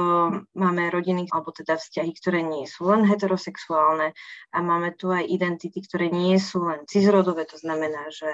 máme 0.58 0.90
rodiny 0.90 1.30
alebo 1.30 1.54
teda 1.54 1.78
vzťahy, 1.78 2.10
ktoré 2.18 2.42
nie 2.42 2.66
sú 2.66 2.90
len 2.90 3.06
heterosexuálne 3.06 4.18
a 4.50 4.58
máme 4.66 4.98
tu 4.98 5.14
aj 5.14 5.30
identity, 5.30 5.78
ktoré 5.86 6.10
nie 6.10 6.42
sú 6.42 6.66
len 6.66 6.90
cizrodové, 6.90 7.46
to 7.46 7.54
znamená, 7.62 8.10
že 8.10 8.30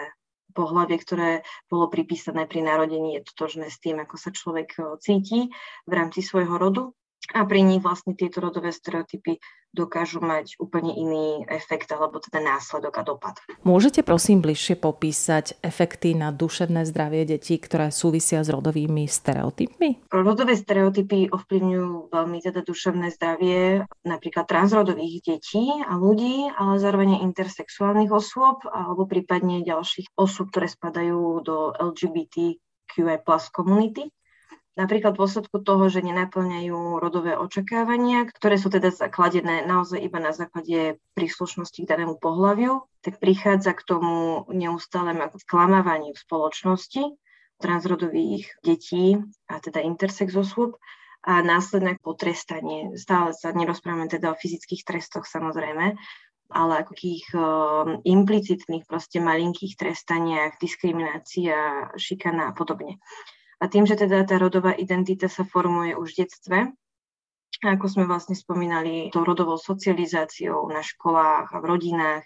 pohľavie, 0.52 0.98
ktoré 1.00 1.30
bolo 1.72 1.88
pripísané 1.88 2.46
pri 2.46 2.62
narodení, 2.62 3.20
je 3.20 3.28
totožné 3.34 3.72
s 3.72 3.80
tým, 3.80 4.00
ako 4.04 4.16
sa 4.20 4.30
človek 4.30 4.70
eh, 4.78 4.84
cíti 5.00 5.40
v 5.88 5.92
rámci 5.92 6.22
svojho 6.22 6.56
rodu. 6.60 6.94
A 7.32 7.46
pri 7.48 7.62
nich 7.64 7.80
vlastne 7.80 8.18
tieto 8.18 8.42
rodové 8.44 8.74
stereotypy 8.74 9.40
dokážu 9.72 10.20
mať 10.20 10.60
úplne 10.60 10.92
iný 10.92 11.48
efekt 11.48 11.88
alebo 11.96 12.20
teda 12.20 12.44
následok 12.44 12.94
a 13.00 13.04
dopad. 13.08 13.36
Môžete 13.64 14.04
prosím 14.04 14.44
bližšie 14.44 14.76
popísať 14.76 15.56
efekty 15.64 16.12
na 16.12 16.36
duševné 16.36 16.84
zdravie 16.84 17.24
detí, 17.24 17.56
ktoré 17.56 17.88
súvisia 17.88 18.44
s 18.44 18.52
rodovými 18.52 19.08
stereotypmi? 19.08 20.12
Rodové 20.12 20.60
stereotypy 20.60 21.32
ovplyvňujú 21.32 22.12
veľmi 22.12 22.38
teda 22.44 22.68
duševné 22.68 23.16
zdravie 23.16 23.88
napríklad 24.04 24.44
transrodových 24.44 25.24
detí 25.24 25.72
a 25.88 25.96
ľudí, 25.96 26.52
ale 26.52 26.84
zároveň 26.84 27.24
intersexuálnych 27.24 28.12
osôb 28.12 28.68
alebo 28.68 29.08
prípadne 29.08 29.64
ďalších 29.64 30.20
osôb, 30.20 30.52
ktoré 30.52 30.68
spadajú 30.68 31.48
do 31.48 31.72
LGBTQI 31.80 33.24
plus 33.24 33.48
komunity. 33.56 34.12
Napríklad 34.80 35.20
v 35.20 35.28
dôsledku 35.28 35.60
toho, 35.68 35.92
že 35.92 36.00
nenaplňajú 36.00 37.04
rodové 37.04 37.36
očakávania, 37.36 38.24
ktoré 38.32 38.56
sú 38.56 38.72
teda 38.72 38.88
zakladené 38.88 39.68
naozaj 39.68 40.00
iba 40.00 40.24
na 40.24 40.32
základe 40.32 40.96
príslušnosti 41.12 41.84
k 41.84 41.92
danému 41.92 42.16
pohľaviu, 42.24 42.88
tak 43.04 43.20
prichádza 43.20 43.76
k 43.76 43.84
tomu 43.84 44.48
neustálemu 44.48 45.28
sklamávaniu 45.44 46.16
v 46.16 46.24
spoločnosti 46.24 47.04
transrodových 47.60 48.48
detí 48.64 49.20
a 49.52 49.60
teda 49.60 49.84
intersex 49.84 50.34
osôb 50.34 50.80
a 51.22 51.44
následné 51.44 52.02
potrestanie. 52.02 52.96
Stále 52.98 53.36
sa 53.38 53.54
nerozprávame 53.54 54.10
teda 54.10 54.34
o 54.34 54.40
fyzických 54.40 54.88
trestoch 54.88 55.30
samozrejme, 55.30 55.94
ale 56.52 56.74
ako 56.80 56.92
takých 56.96 57.28
uh, 57.36 57.44
implicitných, 58.02 58.88
proste 58.90 59.22
malinkých 59.22 59.78
trestaniach, 59.78 60.58
diskriminácia, 60.58 61.92
šikana 61.96 62.52
a 62.52 62.56
podobne. 62.58 62.98
A 63.62 63.70
tým, 63.70 63.86
že 63.86 63.94
teda 63.94 64.26
tá 64.26 64.42
rodová 64.42 64.74
identita 64.74 65.30
sa 65.30 65.46
formuje 65.46 65.94
už 65.94 66.18
v 66.18 66.20
detstve, 66.26 66.58
ako 67.62 67.86
sme 67.86 68.10
vlastne 68.10 68.34
spomínali, 68.34 69.14
tou 69.14 69.22
rodovou 69.22 69.62
socializáciou 69.62 70.66
na 70.74 70.82
školách 70.82 71.54
a 71.54 71.58
v 71.62 71.66
rodinách, 71.70 72.24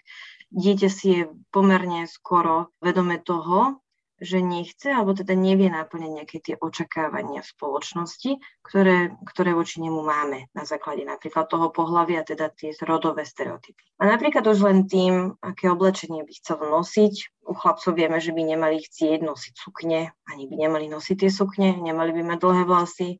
dieťa 0.48 0.88
si 0.88 1.06
je 1.12 1.20
pomerne 1.52 2.08
skoro 2.08 2.72
vedome 2.80 3.20
toho, 3.20 3.84
že 4.16 4.40
nechce 4.40 4.88
alebo 4.88 5.12
teda 5.12 5.36
nevie 5.36 5.68
naplňať 5.68 6.10
nejaké 6.12 6.38
tie 6.40 6.54
očakávania 6.56 7.44
spoločnosti, 7.44 8.40
ktoré, 8.64 9.12
ktoré 9.28 9.52
voči 9.52 9.84
nemu 9.84 10.00
máme 10.00 10.48
na 10.56 10.64
základe 10.64 11.04
napríklad 11.04 11.46
toho 11.52 11.68
pohľavia, 11.68 12.24
teda 12.24 12.48
tie 12.48 12.72
rodové 12.80 13.28
stereotypy. 13.28 13.84
A 14.00 14.08
napríklad 14.08 14.44
už 14.48 14.64
len 14.64 14.88
tým, 14.88 15.36
aké 15.44 15.68
oblečenie 15.68 16.24
by 16.24 16.32
chcel 16.32 16.64
nosiť, 16.64 17.44
u 17.46 17.54
chlapcov 17.54 17.92
vieme, 17.92 18.18
že 18.18 18.32
by 18.32 18.42
nemali 18.42 18.82
chcieť 18.82 19.20
nosiť 19.22 19.54
sukne, 19.54 20.10
ani 20.26 20.44
by 20.48 20.54
nemali 20.66 20.88
nosiť 20.88 21.16
tie 21.26 21.30
sukne, 21.30 21.76
nemali 21.76 22.10
by 22.16 22.22
mať 22.24 22.38
dlhé 22.40 22.62
vlasy, 22.64 23.10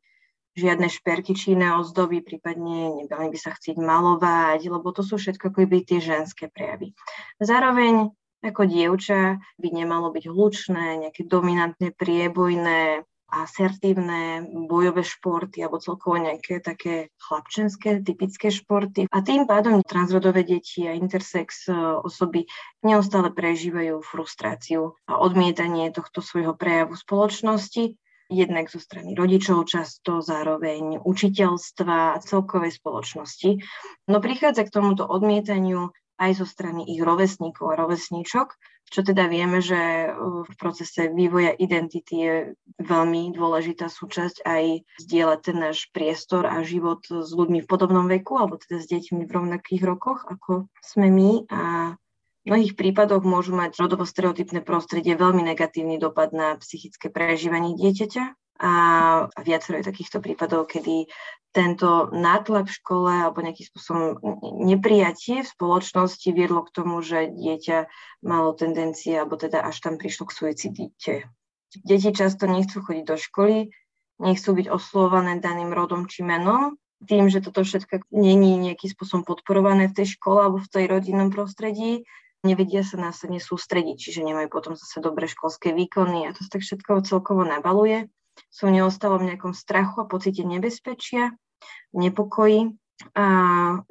žiadne 0.57 0.89
šperky 0.89 1.37
či 1.37 1.53
iné 1.53 1.77
ozdoby, 1.77 2.25
prípadne 2.25 3.05
nemali 3.05 3.29
by 3.29 3.37
sa 3.37 3.53
chcieť 3.53 3.77
malovať, 3.77 4.65
lebo 4.73 4.89
to 4.89 5.05
sú 5.05 5.21
všetko 5.21 5.53
akoby 5.53 5.85
tie 5.85 6.01
ženské 6.01 6.49
prejavy. 6.49 6.97
Zároveň 7.37 8.09
ako 8.49 8.63
dievča 8.67 9.39
by 9.59 9.67
nemalo 9.71 10.11
byť 10.11 10.25
hlučné, 10.31 11.07
nejaké 11.07 11.27
dominantné, 11.27 11.93
priebojné, 11.93 13.03
asertívne 13.27 14.47
bojové 14.71 15.03
športy 15.03 15.59
alebo 15.59 15.83
celkovo 15.83 16.15
nejaké 16.15 16.63
také 16.63 17.11
chlapčenské, 17.19 17.99
typické 17.99 18.47
športy. 18.47 19.11
A 19.11 19.19
tým 19.19 19.43
pádom 19.43 19.83
transrodové 19.83 20.47
deti 20.47 20.87
a 20.87 20.95
intersex 20.95 21.67
e, 21.67 21.75
osoby 22.07 22.47
neustále 22.87 23.35
prežívajú 23.35 23.99
frustráciu 23.99 24.95
a 25.11 25.19
odmietanie 25.19 25.91
tohto 25.91 26.23
svojho 26.23 26.55
prejavu 26.55 26.95
spoločnosti 26.95 27.99
jednak 28.27 28.67
zo 28.67 28.79
strany 28.79 29.15
rodičov 29.15 29.67
často, 29.67 30.19
zároveň 30.19 30.99
učiteľstva 30.99 32.19
a 32.19 32.21
celkovej 32.23 32.75
spoločnosti. 32.75 33.63
No 34.11 34.19
prichádza 34.19 34.67
k 34.67 34.73
tomuto 34.73 35.07
odmietaniu 35.07 35.95
aj 36.17 36.31
zo 36.41 36.45
strany 36.49 36.85
ich 36.89 37.01
rovesníkov 37.01 37.73
a 37.73 37.79
rovesníčok, 37.79 38.57
čo 38.87 39.03
teda 39.03 39.27
vieme, 39.27 39.59
že 39.59 40.09
uh, 40.09 40.47
v 40.47 40.53
procese 40.55 41.11
vývoja 41.11 41.51
identity 41.53 42.13
je 42.17 42.35
veľmi 42.79 43.35
dôležitá 43.35 43.91
súčasť 43.91 44.47
aj 44.47 44.63
zdieľať 45.03 45.39
ten 45.43 45.57
náš 45.59 45.91
priestor 45.91 46.47
a 46.47 46.63
život 46.63 47.03
s 47.05 47.29
ľuďmi 47.35 47.63
v 47.63 47.69
podobnom 47.69 48.07
veku, 48.07 48.39
alebo 48.39 48.57
teda 48.57 48.79
s 48.79 48.87
deťmi 48.87 49.27
v 49.27 49.35
rovnakých 49.35 49.83
rokoch, 49.83 50.23
ako 50.25 50.71
sme 50.79 51.11
my. 51.11 51.31
A 51.51 51.93
v 52.47 52.55
mnohých 52.55 52.79
prípadoch 52.79 53.27
môžu 53.27 53.51
mať 53.51 53.75
rodovo 53.75 54.07
stereotypné 54.07 54.63
prostredie 54.63 55.19
veľmi 55.19 55.43
negatívny 55.43 55.99
dopad 55.99 56.31
na 56.31 56.55
psychické 56.63 57.11
prežívanie 57.11 57.75
dieťaťa 57.75 58.46
a 58.59 58.73
viacero 59.41 59.79
je 59.79 59.89
takýchto 59.89 60.21
prípadov, 60.21 60.69
kedy 60.69 61.07
tento 61.55 62.13
nátlak 62.13 62.69
v 62.69 62.77
škole 62.77 63.09
alebo 63.09 63.41
nejakým 63.41 63.65
spôsobom 63.65 64.21
neprijatie 64.61 65.41
v 65.41 65.49
spoločnosti 65.49 66.29
viedlo 66.29 66.61
k 66.67 66.73
tomu, 66.73 67.01
že 67.01 67.33
dieťa 67.33 67.89
malo 68.21 68.53
tendencie, 68.53 69.17
alebo 69.17 69.41
teda 69.41 69.65
až 69.65 69.81
tam 69.81 69.97
prišlo 69.97 70.29
k 70.29 70.35
suicidite. 70.37 71.13
Deti 71.81 72.13
často 72.13 72.45
nechcú 72.45 72.85
chodiť 72.85 73.05
do 73.09 73.17
školy, 73.17 73.57
nechcú 74.21 74.49
byť 74.53 74.67
oslovované 74.69 75.41
daným 75.41 75.73
rodom 75.73 76.05
či 76.05 76.21
menom, 76.21 76.77
tým, 77.05 77.29
že 77.29 77.45
toto 77.45 77.61
všetko 77.61 78.09
není 78.09 78.57
nejakým 78.57 78.89
spôsobom 78.89 79.21
podporované 79.21 79.89
v 79.89 80.01
tej 80.01 80.17
škole 80.17 80.41
alebo 80.41 80.57
v 80.57 80.71
tej 80.73 80.85
rodinnom 80.89 81.29
prostredí, 81.29 82.05
nevedia 82.41 82.81
sa 82.81 82.97
následne 82.97 83.37
sústrediť, 83.37 83.97
čiže 83.97 84.25
nemajú 84.25 84.49
potom 84.49 84.73
zase 84.73 85.01
dobré 85.01 85.29
školské 85.29 85.73
výkony 85.73 86.25
a 86.25 86.33
to 86.33 86.41
sa 86.41 86.57
tak 86.57 86.65
všetko 86.65 87.05
celkovo 87.05 87.45
nabaluje. 87.45 88.09
Sú 88.47 88.69
v 88.69 88.81
neostálom 88.81 89.23
nejakom 89.25 89.53
strachu 89.53 90.03
a 90.03 90.09
pocite 90.09 90.45
nebezpečia 90.45 91.33
nepokoji. 91.93 92.77
A 93.13 93.25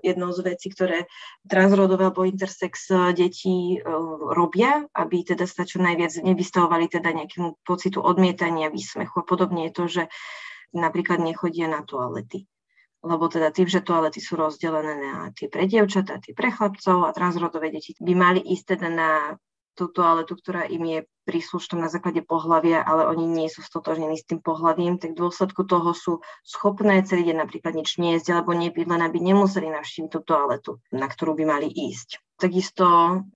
jednou 0.02 0.34
z 0.34 0.42
vecí, 0.42 0.66
ktoré 0.66 1.06
transrodové 1.46 2.10
alebo 2.10 2.26
intersex 2.26 2.90
e, 2.90 3.14
deti 3.14 3.78
e, 3.78 3.86
robia, 4.34 4.82
aby 4.98 5.22
teda 5.22 5.46
sa 5.46 5.62
čo 5.62 5.78
najviac 5.78 6.26
nevystavovali 6.26 6.90
teda 6.90 7.14
nejakému 7.14 7.62
pocitu 7.62 8.02
odmietania, 8.02 8.66
výsmechu 8.66 9.22
a 9.22 9.24
podobne 9.24 9.70
je 9.70 9.72
to, 9.78 9.84
že 9.86 10.02
napríklad 10.74 11.22
nechodia 11.22 11.70
na 11.70 11.86
toalety. 11.86 12.50
Lebo 13.06 13.30
teda 13.30 13.54
tým, 13.54 13.70
že 13.70 13.86
toalety 13.86 14.18
sú 14.18 14.34
rozdelené 14.34 14.98
na 14.98 15.30
tie 15.38 15.46
pre 15.46 15.70
dievčatá, 15.70 16.18
tie 16.18 16.34
pre 16.34 16.50
chlapcov 16.50 17.06
a 17.06 17.14
transrodové 17.14 17.70
deti 17.70 17.94
by 18.02 18.10
mali 18.18 18.42
ísť 18.42 18.74
teda 18.74 18.88
na 18.90 19.10
tú 19.76 19.92
toaletu, 19.92 20.32
ktorá 20.40 20.64
im 20.66 20.82
je 20.88 20.98
príslušná 21.28 21.76
na 21.76 21.90
základe 21.92 22.22
pohľavia, 22.24 22.80
ale 22.80 23.10
oni 23.12 23.26
nie 23.26 23.48
sú 23.52 23.60
stotožnení 23.60 24.16
s 24.16 24.24
tým 24.24 24.40
pohľavím, 24.40 24.96
tak 24.96 25.12
v 25.12 25.20
dôsledku 25.26 25.66
toho 25.66 25.92
sú 25.92 26.24
schopné 26.46 27.02
celý 27.04 27.28
deň 27.28 27.36
napríklad 27.44 27.76
nič 27.76 27.98
niesť 28.00 28.32
alebo 28.32 28.54
nepiť, 28.54 28.86
len 28.88 29.02
aby 29.02 29.18
nemuseli 29.20 29.68
navštíviť 29.68 30.10
tú 30.10 30.20
toaletu, 30.22 30.72
na 30.94 31.10
ktorú 31.10 31.36
by 31.36 31.44
mali 31.44 31.68
ísť. 31.68 32.22
Takisto 32.36 32.86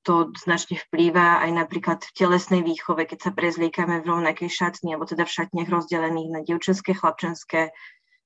to 0.04 0.30
značne 0.38 0.76
vplýva 0.76 1.42
aj 1.44 1.50
napríklad 1.56 1.98
v 2.04 2.14
telesnej 2.14 2.62
výchove, 2.62 3.08
keď 3.08 3.18
sa 3.28 3.30
prezliekame 3.34 4.00
v 4.00 4.08
rovnakej 4.08 4.48
šatni, 4.48 4.94
alebo 4.94 5.08
teda 5.08 5.26
v 5.26 5.34
šatniach 5.40 5.68
rozdelených 5.68 6.30
na 6.30 6.40
dievčenské, 6.46 6.94
chlapčenské, 6.94 7.72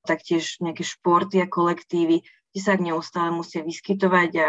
taktiež 0.05 0.61
nejaké 0.61 0.85
športy 0.85 1.41
a 1.41 1.49
kolektívy, 1.49 2.27
kde 2.53 2.61
sa 2.61 2.77
neustále 2.77 3.33
musia 3.33 3.65
vyskytovať 3.65 4.31
a 4.39 4.49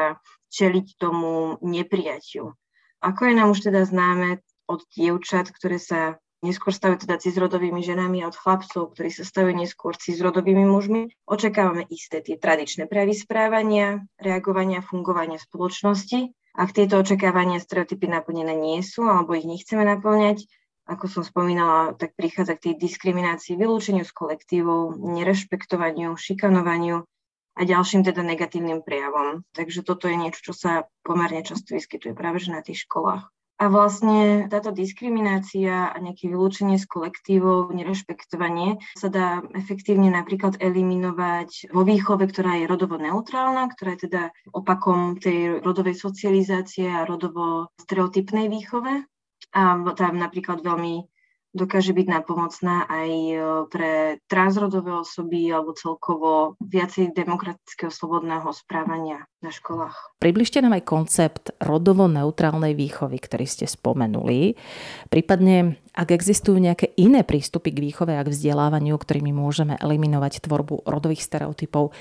čeliť 0.51 0.97
tomu 0.99 1.57
nepriatiu. 1.63 2.53
Ako 3.03 3.27
je 3.27 3.33
nám 3.35 3.51
už 3.51 3.59
teda 3.71 3.83
známe 3.83 4.39
od 4.65 4.81
dievčat, 4.93 5.51
ktoré 5.51 5.77
sa 5.77 6.17
neskôr 6.45 6.69
stavujú 6.69 7.09
teda 7.09 7.17
cizrodovými 7.17 7.81
ženami 7.81 8.21
a 8.21 8.29
od 8.29 8.37
chlapcov, 8.37 8.93
ktorí 8.93 9.09
sa 9.09 9.25
stavujú 9.25 9.53
neskôr 9.57 9.97
cizrodovými 9.97 10.65
mužmi, 10.69 11.09
očakávame 11.25 11.89
isté 11.89 12.21
tie 12.21 12.37
tradičné 12.37 12.85
prejavy 12.85 13.17
správania, 13.17 14.05
reagovania, 14.21 14.85
fungovania 14.85 15.41
spoločnosti. 15.41 16.29
Ak 16.55 16.71
tieto 16.71 17.01
očakávania 17.01 17.59
stereotypy 17.59 18.07
naplnené 18.07 18.55
nie 18.55 18.79
sú 18.85 19.09
alebo 19.09 19.35
ich 19.35 19.43
nechceme 19.43 19.83
naplňať, 19.83 20.47
ako 20.85 21.09
som 21.09 21.23
spomínala, 21.25 21.97
tak 21.97 22.13
prichádza 22.13 22.55
k 22.55 22.71
tej 22.71 22.73
diskriminácii, 22.77 23.57
vylúčeniu 23.57 24.05
z 24.05 24.13
kolektívov, 24.13 25.01
nerešpektovaniu, 25.01 26.13
šikanovaniu 26.13 27.09
a 27.55 27.61
ďalším 27.63 28.03
teda 28.03 28.21
negatívnym 28.21 28.83
prejavom. 28.83 29.47
Takže 29.55 29.81
toto 29.81 30.11
je 30.11 30.19
niečo, 30.19 30.51
čo 30.51 30.53
sa 30.53 30.71
pomerne 31.07 31.41
často 31.41 31.73
vyskytuje 31.73 32.11
práve 32.11 32.43
že 32.43 32.51
na 32.51 32.59
tých 32.59 32.83
školách. 32.83 33.31
A 33.55 33.71
vlastne 33.71 34.51
táto 34.51 34.75
diskriminácia 34.75 35.87
a 35.87 35.95
nejaké 36.03 36.27
vylúčenie 36.27 36.75
z 36.75 36.91
kolektívov, 36.91 37.71
nerešpektovanie 37.71 38.83
sa 38.99 39.07
dá 39.07 39.39
efektívne 39.55 40.11
napríklad 40.11 40.59
eliminovať 40.59 41.71
vo 41.71 41.87
výchove, 41.87 42.27
ktorá 42.27 42.59
je 42.59 42.67
rodovo 42.67 42.99
neutrálna, 42.99 43.71
ktorá 43.71 43.95
je 43.95 44.11
teda 44.11 44.23
opakom 44.51 45.15
tej 45.23 45.63
rodovej 45.63 45.95
socializácie 45.95 46.91
a 46.91 47.07
rodovo 47.07 47.71
stereotypnej 47.79 48.51
výchove. 48.51 49.07
A 49.55 49.79
tam 49.95 50.19
napríklad 50.19 50.59
veľmi 50.59 51.14
dokáže 51.55 51.95
byť 51.95 52.07
napomocná 52.11 52.83
aj 52.85 53.09
e, 53.09 53.35
pre 53.71 53.91
transrodové 54.27 54.91
osoby 54.91 55.47
alebo 55.49 55.71
celkovo 55.71 56.59
viacej 56.59 57.15
demokratického 57.15 57.87
slobodného 57.87 58.51
správania 58.51 59.23
na 59.39 59.55
školách. 59.55 60.19
Približte 60.19 60.59
nám 60.59 60.75
aj 60.75 60.83
koncept 60.83 61.45
rodovo 61.63 62.11
neutrálnej 62.11 62.75
výchovy, 62.75 63.17
ktorý 63.23 63.47
ste 63.47 63.65
spomenuli. 63.65 64.59
Prípadne, 65.07 65.79
ak 65.95 66.11
existujú 66.11 66.59
nejaké 66.59 66.91
iné 66.99 67.23
prístupy 67.23 67.71
k 67.71 67.81
výchove 67.87 68.11
a 68.11 68.25
k 68.27 68.33
vzdelávaniu, 68.35 68.99
ktorými 68.99 69.31
môžeme 69.31 69.79
eliminovať 69.79 70.43
tvorbu 70.43 70.83
rodových 70.83 71.23
stereotypov, 71.23 71.95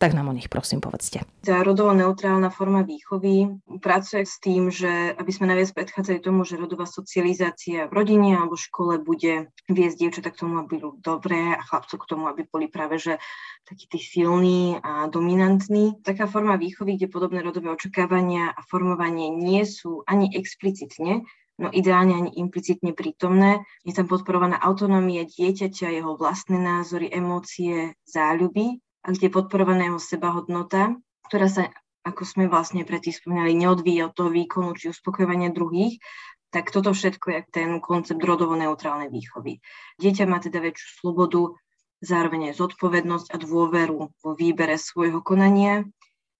tak 0.00 0.16
nám 0.16 0.32
o 0.32 0.36
nich 0.36 0.48
prosím 0.48 0.80
povedzte. 0.80 1.20
Tá 1.44 1.60
rodovo 1.60 1.92
neutrálna 1.92 2.48
forma 2.48 2.80
výchovy 2.80 3.60
pracuje 3.84 4.24
s 4.24 4.40
tým, 4.40 4.72
že 4.72 5.12
aby 5.12 5.28
sme 5.28 5.52
naviac 5.52 5.76
predchádzali 5.76 6.24
tomu, 6.24 6.48
že 6.48 6.56
rodová 6.56 6.88
socializácia 6.88 7.84
v 7.84 7.92
rodine 7.92 8.40
alebo 8.40 8.56
v 8.56 8.64
škole 8.64 8.94
bude 8.96 9.52
viesť 9.68 9.96
dievčatá 10.00 10.32
k 10.32 10.40
tomu, 10.40 10.56
aby 10.56 10.80
boli 10.80 10.96
dobré 11.04 11.52
a 11.52 11.60
chlapcov 11.60 12.00
k 12.00 12.08
tomu, 12.08 12.32
aby 12.32 12.48
boli 12.48 12.72
práve 12.72 12.96
že 12.96 13.20
takí 13.68 13.84
tí 13.92 14.00
silní 14.00 14.80
a 14.80 15.04
dominantní. 15.12 16.00
Taká 16.00 16.24
forma 16.24 16.56
výchovy, 16.56 16.96
kde 16.96 17.12
podobné 17.12 17.44
rodové 17.44 17.68
očakávania 17.68 18.56
a 18.56 18.60
formovanie 18.64 19.28
nie 19.28 19.68
sú 19.68 20.00
ani 20.08 20.32
explicitne, 20.32 21.28
no 21.60 21.68
ideálne 21.68 22.16
ani 22.16 22.32
implicitne 22.40 22.96
prítomné. 22.96 23.60
Je 23.84 23.92
tam 23.92 24.08
podporovaná 24.08 24.56
autonómia 24.64 25.28
dieťaťa, 25.28 25.92
jeho 25.92 26.16
vlastné 26.16 26.56
názory, 26.56 27.12
emócie, 27.12 27.92
záľuby 28.08 28.80
a 29.00 29.08
kde 29.12 29.32
podporovaná 29.32 29.88
jeho 29.88 30.00
sebahodnota, 30.00 30.96
ktorá 31.28 31.46
sa, 31.48 31.62
ako 32.04 32.22
sme 32.24 32.44
vlastne 32.50 32.84
predtým 32.84 33.14
spomínali, 33.14 33.56
neodvíja 33.56 34.08
od 34.08 34.16
toho 34.16 34.30
výkonu 34.32 34.76
či 34.76 34.92
uspokojovania 34.92 35.52
druhých, 35.52 36.00
tak 36.50 36.74
toto 36.74 36.90
všetko 36.90 37.26
je 37.30 37.40
ten 37.54 37.70
koncept 37.78 38.18
rodovo-neutrálnej 38.18 39.08
výchovy. 39.08 39.62
Dieťa 40.02 40.26
má 40.26 40.42
teda 40.42 40.58
väčšiu 40.58 40.88
slobodu, 41.00 41.54
zároveň 42.02 42.50
aj 42.50 42.58
zodpovednosť 42.58 43.26
a 43.30 43.36
dôveru 43.38 43.98
vo 44.18 44.30
výbere 44.34 44.74
svojho 44.74 45.22
konania. 45.22 45.86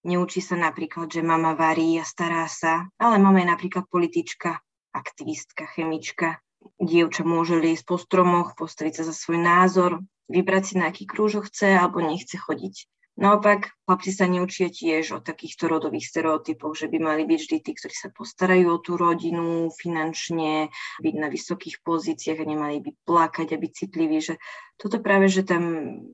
Neučí 0.02 0.40
sa 0.42 0.56
napríklad, 0.56 1.12
že 1.12 1.22
mama 1.22 1.52
varí 1.54 2.00
a 2.00 2.04
stará 2.04 2.48
sa, 2.48 2.88
ale 2.98 3.20
mama 3.20 3.44
je 3.44 3.52
napríklad 3.52 3.84
politička, 3.86 4.58
aktivistka, 4.90 5.68
chemička. 5.70 6.40
Dievča 6.80 7.24
môže 7.24 7.56
liesť 7.56 7.84
po 7.88 7.96
stromoch, 7.96 8.56
postaviť 8.56 9.00
sa 9.00 9.04
za 9.08 9.14
svoj 9.16 9.40
názor, 9.40 10.04
vybrať 10.28 10.62
si, 10.64 10.74
na 10.76 10.92
aký 10.92 11.04
krúžok 11.08 11.48
chce 11.48 11.76
alebo 11.76 12.04
nechce 12.04 12.36
chodiť. 12.36 12.88
Naopak, 13.20 13.76
chlapci 13.84 14.16
sa 14.16 14.24
neučia 14.24 14.72
tiež 14.72 15.12
o 15.12 15.20
takýchto 15.20 15.68
rodových 15.68 16.08
stereotypoch, 16.08 16.72
že 16.72 16.88
by 16.88 17.04
mali 17.04 17.28
byť 17.28 17.38
vždy 17.42 17.56
tí, 17.60 17.72
ktorí 17.76 17.92
sa 17.92 18.08
postarajú 18.08 18.72
o 18.72 18.80
tú 18.80 18.96
rodinu 18.96 19.68
finančne, 19.76 20.72
byť 21.04 21.14
na 21.20 21.28
vysokých 21.28 21.84
pozíciách 21.84 22.40
a 22.40 22.48
nemali 22.48 22.80
by 22.80 22.90
plakať 23.04 23.48
a 23.52 23.60
byť 23.60 23.72
citliví, 23.76 24.24
že 24.24 24.40
toto 24.80 25.04
práve, 25.04 25.28
že 25.28 25.44
tam 25.44 25.62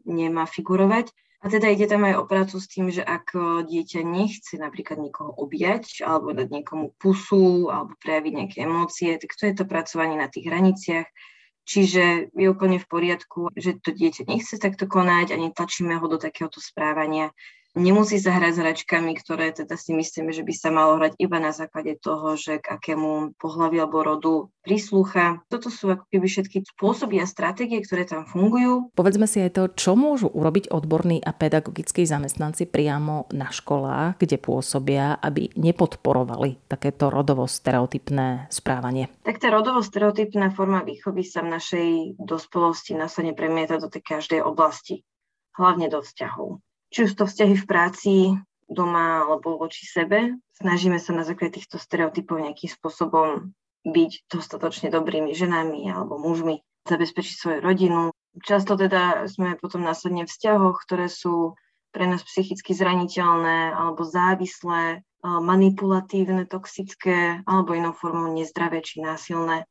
nemá 0.03 0.51
figurovať. 0.51 1.15
A 1.45 1.53
teda 1.53 1.69
ide 1.69 1.85
tam 1.85 2.09
aj 2.09 2.17
o 2.17 2.25
prácu 2.25 2.57
s 2.57 2.67
tým, 2.67 2.89
že 2.89 3.05
ak 3.05 3.37
dieťa 3.69 4.01
nechce 4.03 4.57
napríklad 4.57 4.99
niekoho 4.99 5.37
objať 5.37 6.01
alebo 6.01 6.33
dať 6.33 6.49
niekomu 6.49 6.97
pusu 6.97 7.69
alebo 7.69 7.93
prejaviť 8.01 8.33
nejaké 8.33 8.57
emócie, 8.65 9.21
tak 9.21 9.31
to 9.37 9.45
je 9.47 9.55
to 9.55 9.65
pracovanie 9.69 10.17
na 10.17 10.33
tých 10.33 10.49
hraniciach, 10.49 11.07
Čiže 11.67 12.31
je 12.31 12.47
úplne 12.47 12.79
v 12.79 12.87
poriadku, 12.87 13.51
že 13.59 13.83
to 13.83 13.91
dieťa 13.91 14.31
nechce 14.31 14.55
takto 14.63 14.87
konať 14.87 15.35
a 15.35 15.37
netlačíme 15.37 15.99
ho 15.99 16.07
do 16.07 16.15
takéhoto 16.15 16.63
správania. 16.63 17.35
Nemusí 17.77 18.17
sa 18.17 18.33
hrať 18.33 18.53
s 18.57 18.63
hračkami, 18.65 19.13
ktoré 19.21 19.53
teda 19.53 19.77
si 19.77 19.93
myslíme, 19.93 20.33
že 20.33 20.41
by 20.41 20.53
sa 20.57 20.73
malo 20.73 20.97
hrať 20.97 21.21
iba 21.21 21.37
na 21.37 21.53
základe 21.53 22.01
toho, 22.01 22.33
že 22.33 22.57
k 22.57 22.73
akému 22.73 23.37
pohľaviu 23.37 23.85
alebo 23.85 24.01
rodu 24.01 24.35
prislúcha. 24.65 25.45
Toto 25.53 25.69
sú 25.69 25.93
ako 25.93 26.09
keby 26.09 26.25
všetky 26.25 26.65
spôsoby 26.73 27.21
a 27.21 27.29
stratégie, 27.29 27.85
ktoré 27.85 28.09
tam 28.09 28.25
fungujú. 28.25 28.89
Povedzme 28.97 29.29
si 29.29 29.45
aj 29.45 29.61
to, 29.61 29.63
čo 29.77 29.93
môžu 29.93 30.33
urobiť 30.33 30.73
odborní 30.73 31.21
a 31.21 31.37
pedagogickí 31.37 32.09
zamestnanci 32.09 32.65
priamo 32.65 33.29
na 33.37 33.53
školách, 33.53 34.25
kde 34.25 34.41
pôsobia, 34.41 35.21
aby 35.21 35.53
nepodporovali 35.53 36.65
takéto 36.73 37.13
rodovo 37.13 37.45
stereotypné 37.45 38.49
správanie. 38.49 39.13
Tak 39.21 39.37
tá 39.37 39.53
rodovo 39.53 39.85
stereotypná 39.85 40.49
forma 40.49 40.81
výchovy 40.81 41.29
sa 41.29 41.45
v 41.45 41.53
našej 41.61 41.89
dospelosti 42.17 42.97
následne 42.97 43.37
premieta 43.37 43.77
do 43.77 43.93
tej 43.93 44.01
každej 44.01 44.41
oblasti, 44.41 45.05
hlavne 45.61 45.93
do 45.93 46.01
vzťahov 46.01 46.65
či 46.91 47.07
už 47.07 47.13
to 47.15 47.25
vzťahy 47.27 47.55
v 47.59 47.69
práci, 47.69 48.15
doma 48.67 49.27
alebo 49.27 49.59
voči 49.59 49.87
sebe. 49.87 50.35
Snažíme 50.59 50.99
sa 50.99 51.15
na 51.15 51.23
základe 51.23 51.63
týchto 51.63 51.79
stereotypov 51.79 52.43
nejakým 52.43 52.71
spôsobom 52.71 53.55
byť 53.87 54.27
dostatočne 54.27 54.91
dobrými 54.91 55.31
ženami 55.31 55.87
alebo 55.87 56.19
mužmi, 56.19 56.67
zabezpečiť 56.91 57.35
svoju 57.39 57.59
rodinu. 57.63 58.11
Často 58.43 58.75
teda 58.75 59.31
sme 59.31 59.55
potom 59.55 59.87
následne 59.87 60.27
v 60.27 60.33
vzťahoch, 60.33 60.83
ktoré 60.83 61.07
sú 61.07 61.55
pre 61.95 62.11
nás 62.11 62.21
psychicky 62.27 62.75
zraniteľné 62.75 63.73
alebo 63.73 64.03
závislé, 64.03 65.07
manipulatívne, 65.25 66.47
toxické 66.47 67.43
alebo 67.47 67.75
inou 67.75 67.95
formou 67.95 68.31
nezdravé 68.31 68.83
či 68.83 69.03
násilné. 69.03 69.67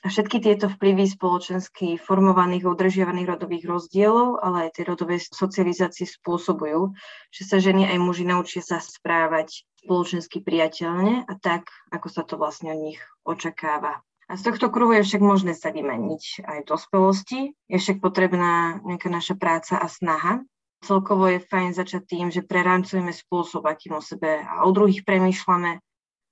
A 0.00 0.08
všetky 0.08 0.40
tieto 0.40 0.72
vplyvy 0.72 1.04
spoločensky 1.04 2.00
formovaných 2.00 2.64
a 2.64 2.72
udržiavaných 2.72 3.28
rodových 3.36 3.64
rozdielov, 3.68 4.40
ale 4.40 4.66
aj 4.66 4.80
tej 4.80 4.84
rodovej 4.88 5.20
socializácie 5.28 6.08
spôsobujú, 6.08 6.96
že 7.28 7.42
sa 7.44 7.60
ženy 7.60 7.84
aj 7.92 7.98
muži 8.00 8.24
naučia 8.24 8.64
sa 8.64 8.80
správať 8.80 9.68
spoločensky 9.84 10.40
priateľne 10.40 11.28
a 11.28 11.34
tak, 11.36 11.68
ako 11.92 12.08
sa 12.08 12.24
to 12.24 12.40
vlastne 12.40 12.72
od 12.72 12.80
nich 12.80 13.00
očakáva. 13.28 14.00
A 14.32 14.40
z 14.40 14.48
tohto 14.48 14.72
kruhu 14.72 14.96
je 14.96 15.04
však 15.04 15.20
možné 15.20 15.52
sa 15.52 15.68
vymeniť 15.68 16.48
aj 16.48 16.58
v 16.64 16.68
dospelosti. 16.72 17.40
Je 17.68 17.76
však 17.76 18.00
potrebná 18.00 18.80
nejaká 18.80 19.12
naša 19.12 19.36
práca 19.36 19.76
a 19.76 19.84
snaha. 19.92 20.40
Celkovo 20.80 21.28
je 21.28 21.44
fajn 21.44 21.76
začať 21.76 22.02
tým, 22.08 22.26
že 22.32 22.40
prerancujeme 22.40 23.12
spôsob, 23.12 23.68
akým 23.68 23.92
o 23.94 24.02
sebe 24.02 24.40
a 24.40 24.64
o 24.64 24.72
druhých 24.72 25.04
premýšľame, 25.04 25.78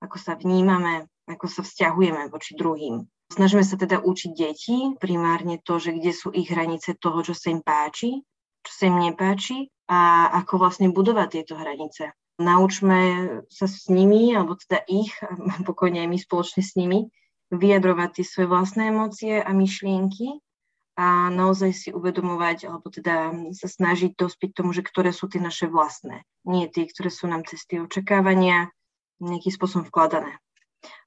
ako 0.00 0.16
sa 0.16 0.32
vnímame, 0.32 1.06
ako 1.28 1.46
sa 1.46 1.60
vzťahujeme 1.60 2.32
voči 2.32 2.56
druhým. 2.56 3.04
Snažíme 3.30 3.62
sa 3.62 3.78
teda 3.78 4.02
učiť 4.02 4.30
deti 4.34 4.76
primárne 4.98 5.62
to, 5.62 5.78
že 5.78 5.94
kde 5.94 6.10
sú 6.10 6.34
ich 6.34 6.50
hranice 6.50 6.98
toho, 6.98 7.22
čo 7.22 7.30
sa 7.30 7.54
im 7.54 7.62
páči, 7.62 8.26
čo 8.66 8.72
sa 8.74 8.84
im 8.90 8.98
nepáči 8.98 9.70
a 9.86 10.30
ako 10.42 10.58
vlastne 10.58 10.90
budovať 10.90 11.28
tieto 11.38 11.54
hranice. 11.54 12.10
Naučme 12.42 13.00
sa 13.52 13.70
s 13.70 13.86
nimi, 13.86 14.34
alebo 14.34 14.58
teda 14.58 14.82
ich, 14.90 15.14
pokojne 15.68 16.02
aj 16.02 16.08
my 16.10 16.18
spoločne 16.18 16.62
s 16.66 16.74
nimi, 16.74 17.06
vyjadrovať 17.54 18.18
tie 18.18 18.24
svoje 18.26 18.46
vlastné 18.50 18.90
emócie 18.90 19.38
a 19.38 19.50
myšlienky 19.50 20.38
a 20.98 21.30
naozaj 21.30 21.70
si 21.70 21.88
uvedomovať, 21.90 22.66
alebo 22.66 22.90
teda 22.90 23.34
sa 23.54 23.68
snažiť 23.70 24.14
dospiť 24.14 24.50
tomu, 24.58 24.74
že 24.74 24.82
ktoré 24.82 25.14
sú 25.14 25.30
tie 25.30 25.42
naše 25.42 25.70
vlastné. 25.70 26.26
Nie 26.46 26.66
tie, 26.66 26.86
ktoré 26.86 27.10
sú 27.14 27.30
nám 27.30 27.46
cez 27.46 27.62
tie 27.66 27.82
očakávania 27.82 28.70
nejakým 29.22 29.54
spôsobom 29.54 29.86
vkladané. 29.86 30.38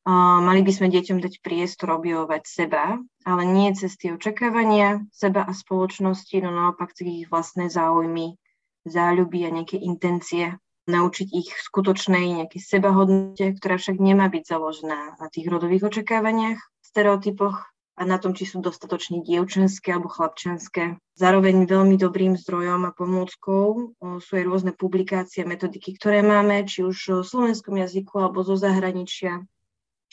Mali 0.03 0.61
by 0.67 0.71
sme 0.75 0.91
deťom 0.91 1.23
dať 1.23 1.39
priestor 1.39 1.95
objavovať 1.95 2.43
seba, 2.43 2.99
ale 3.23 3.43
nie 3.47 3.71
cez 3.71 3.95
tie 3.95 4.11
očakávania 4.11 4.99
seba 5.15 5.47
a 5.47 5.55
spoločnosti, 5.55 6.35
no 6.43 6.51
naopak 6.51 6.91
cez 6.91 7.23
ich 7.23 7.31
vlastné 7.31 7.71
záujmy, 7.71 8.35
záľuby 8.83 9.47
a 9.47 9.49
nejaké 9.55 9.79
intencie. 9.79 10.59
Naučiť 10.83 11.27
ich 11.31 11.55
skutočnej 11.55 12.43
nejakej 12.43 12.59
sebahodnote, 12.59 13.55
ktorá 13.55 13.79
však 13.79 14.03
nemá 14.03 14.27
byť 14.27 14.43
založená 14.43 15.15
na 15.15 15.27
tých 15.31 15.47
rodových 15.47 15.87
očakávaniach, 15.87 16.59
stereotypoch 16.83 17.63
a 17.95 18.03
na 18.03 18.19
tom, 18.19 18.35
či 18.35 18.43
sú 18.43 18.59
dostatočne 18.59 19.23
dievčenské 19.23 19.95
alebo 19.95 20.11
chlapčenské. 20.11 20.99
Zároveň 21.15 21.63
veľmi 21.63 21.95
dobrým 21.95 22.35
zdrojom 22.35 22.83
a 22.83 22.91
pomôckou 22.91 23.95
sú 24.19 24.31
aj 24.35 24.43
rôzne 24.43 24.75
publikácie, 24.75 25.47
metodiky, 25.47 25.95
ktoré 25.95 26.19
máme, 26.19 26.67
či 26.67 26.83
už 26.83 27.23
v 27.23 27.29
slovenskom 27.31 27.79
jazyku 27.79 28.19
alebo 28.19 28.43
zo 28.43 28.59
zahraničia, 28.59 29.47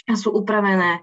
a 0.08 0.14
sú 0.16 0.32
upravené 0.32 1.02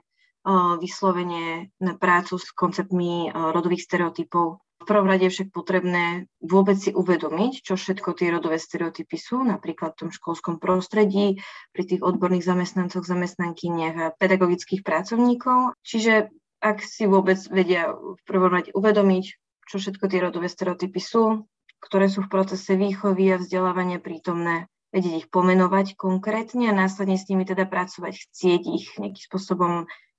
vyslovene 0.80 1.76
na 1.84 1.94
prácu 2.00 2.40
s 2.40 2.56
konceptmi 2.56 3.36
rodových 3.36 3.84
stereotypov. 3.84 4.64
V 4.78 4.86
prvom 4.96 5.12
rade 5.12 5.28
je 5.28 5.34
však 5.36 5.52
potrebné 5.52 6.32
vôbec 6.40 6.80
si 6.80 6.96
uvedomiť, 6.96 7.60
čo 7.60 7.76
všetko 7.76 8.16
tie 8.16 8.32
rodové 8.32 8.56
stereotypy 8.56 9.20
sú, 9.20 9.44
napríklad 9.44 10.00
v 10.00 10.08
tom 10.08 10.12
školskom 10.16 10.64
prostredí, 10.64 11.44
pri 11.76 11.84
tých 11.84 12.00
odborných 12.00 12.48
zamestnancoch, 12.48 13.04
zamestnankyniach 13.04 13.96
a 14.00 14.14
pedagogických 14.16 14.88
pracovníkov. 14.88 15.76
Čiže 15.84 16.32
ak 16.64 16.80
si 16.80 17.04
vôbec 17.04 17.36
vedia 17.52 17.92
v 17.92 18.22
prvom 18.24 18.48
rade 18.48 18.72
uvedomiť, 18.72 19.26
čo 19.68 19.76
všetko 19.84 20.08
tie 20.08 20.24
rodové 20.24 20.48
stereotypy 20.48 21.04
sú, 21.04 21.44
ktoré 21.84 22.08
sú 22.08 22.24
v 22.24 22.32
procese 22.32 22.80
výchovy 22.80 23.36
a 23.36 23.42
vzdelávania 23.44 24.00
prítomné, 24.00 24.72
vedieť 24.92 25.14
ich 25.26 25.28
pomenovať 25.28 26.00
konkrétne 26.00 26.72
a 26.72 26.78
následne 26.78 27.20
s 27.20 27.28
nimi 27.28 27.44
teda 27.44 27.68
pracovať, 27.68 28.14
chcieť 28.28 28.62
ich 28.72 28.86
nejakým 28.96 29.26
spôsobom 29.28 29.74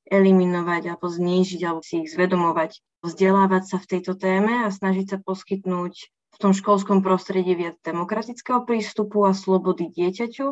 eliminovať 0.08 0.92
alebo 0.92 1.06
znížiť 1.08 1.60
alebo 1.64 1.84
si 1.84 2.04
ich 2.04 2.12
zvedomovať, 2.12 2.80
vzdelávať 3.04 3.62
sa 3.68 3.76
v 3.80 3.88
tejto 3.96 4.16
téme 4.16 4.64
a 4.64 4.72
snažiť 4.72 5.06
sa 5.16 5.18
poskytnúť 5.20 5.94
v 6.08 6.36
tom 6.36 6.52
školskom 6.54 7.02
prostredí 7.04 7.52
viac 7.58 7.76
demokratického 7.82 8.64
prístupu 8.64 9.26
a 9.26 9.36
slobody 9.36 9.90
dieťaťu, 9.90 10.46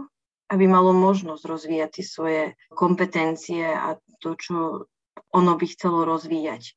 aby 0.53 0.65
malo 0.67 0.93
možnosť 0.93 1.43
rozvíjať 1.47 1.91
tie 2.01 2.05
svoje 2.05 2.43
kompetencie 2.75 3.65
a 3.65 3.97
to, 4.21 4.35
čo 4.37 4.57
ono 5.33 5.53
by 5.57 5.67
chcelo 5.73 6.05
rozvíjať. 6.05 6.77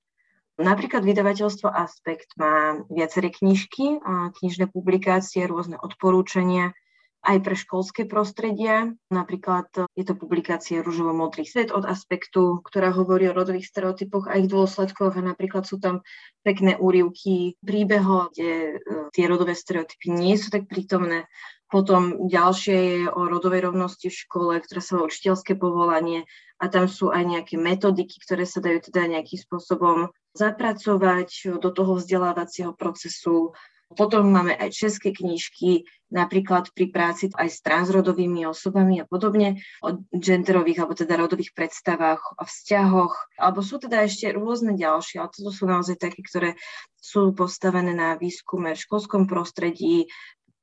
Napríklad 0.59 1.07
vydavateľstvo 1.07 1.71
Aspekt 1.71 2.35
má 2.35 2.83
viaceré 2.91 3.31
knižky 3.31 4.03
a 4.03 4.27
knižné 4.35 4.67
publikácie, 4.67 5.47
rôzne 5.47 5.79
odporúčania, 5.79 6.75
aj 7.19 7.37
pre 7.43 7.55
školské 7.55 8.07
prostredia. 8.07 8.95
Napríklad 9.11 9.67
je 9.93 10.05
to 10.07 10.15
publikácia 10.15 10.79
Rúžovo-modrý 10.79 11.43
svet 11.43 11.69
od 11.75 11.83
Aspektu, 11.83 12.63
ktorá 12.63 12.95
hovorí 12.95 13.27
o 13.27 13.35
rodových 13.35 13.67
stereotypoch 13.67 14.31
a 14.31 14.39
ich 14.39 14.47
dôsledkoch 14.47 15.19
a 15.19 15.21
napríklad 15.21 15.67
sú 15.67 15.83
tam 15.83 15.99
pekné 16.47 16.79
úrivky 16.79 17.59
príbehov, 17.59 18.31
kde 18.31 18.51
e, 18.51 18.73
tie 19.11 19.25
rodové 19.27 19.51
stereotypy 19.53 20.15
nie 20.15 20.39
sú 20.39 20.47
tak 20.47 20.71
prítomné. 20.71 21.27
Potom 21.69 22.25
ďalšie 22.25 22.77
je 22.81 23.01
o 23.13 23.29
rodovej 23.29 23.69
rovnosti 23.69 24.09
v 24.09 24.19
škole, 24.25 24.57
ktorá 24.57 24.81
sa 24.81 24.97
volá 24.97 25.05
učiteľské 25.11 25.53
povolanie 25.53 26.25
a 26.57 26.65
tam 26.65 26.89
sú 26.89 27.13
aj 27.13 27.23
nejaké 27.23 27.55
metodiky, 27.61 28.17
ktoré 28.25 28.49
sa 28.49 28.57
dajú 28.57 28.89
teda 28.89 29.05
nejakým 29.05 29.37
spôsobom 29.37 30.09
zapracovať 30.33 31.61
do 31.61 31.69
toho 31.69 32.01
vzdelávacieho 32.01 32.73
procesu, 32.73 33.53
potom 33.97 34.29
máme 34.29 34.53
aj 34.53 34.69
české 34.69 35.09
knižky, 35.09 35.89
napríklad 36.13 36.69
pri 36.73 36.89
práci 36.93 37.29
aj 37.33 37.49
s 37.49 37.59
transrodovými 37.65 38.45
osobami 38.45 39.01
a 39.01 39.05
podobne, 39.05 39.61
o 39.81 40.01
genderových 40.13 40.81
alebo 40.81 40.93
teda 40.97 41.17
rodových 41.17 41.53
predstavách, 41.57 42.37
o 42.37 42.43
vzťahoch, 42.45 43.13
alebo 43.37 43.59
sú 43.65 43.81
teda 43.81 44.05
ešte 44.05 44.29
rôzne 44.33 44.77
ďalšie, 44.77 45.21
ale 45.21 45.33
toto 45.33 45.49
sú 45.49 45.65
naozaj 45.65 45.97
také, 45.97 46.21
ktoré 46.21 46.53
sú 47.01 47.33
postavené 47.33 47.93
na 47.93 48.13
výskume 48.17 48.77
v 48.77 48.83
školskom 48.83 49.25
prostredí, 49.25 50.09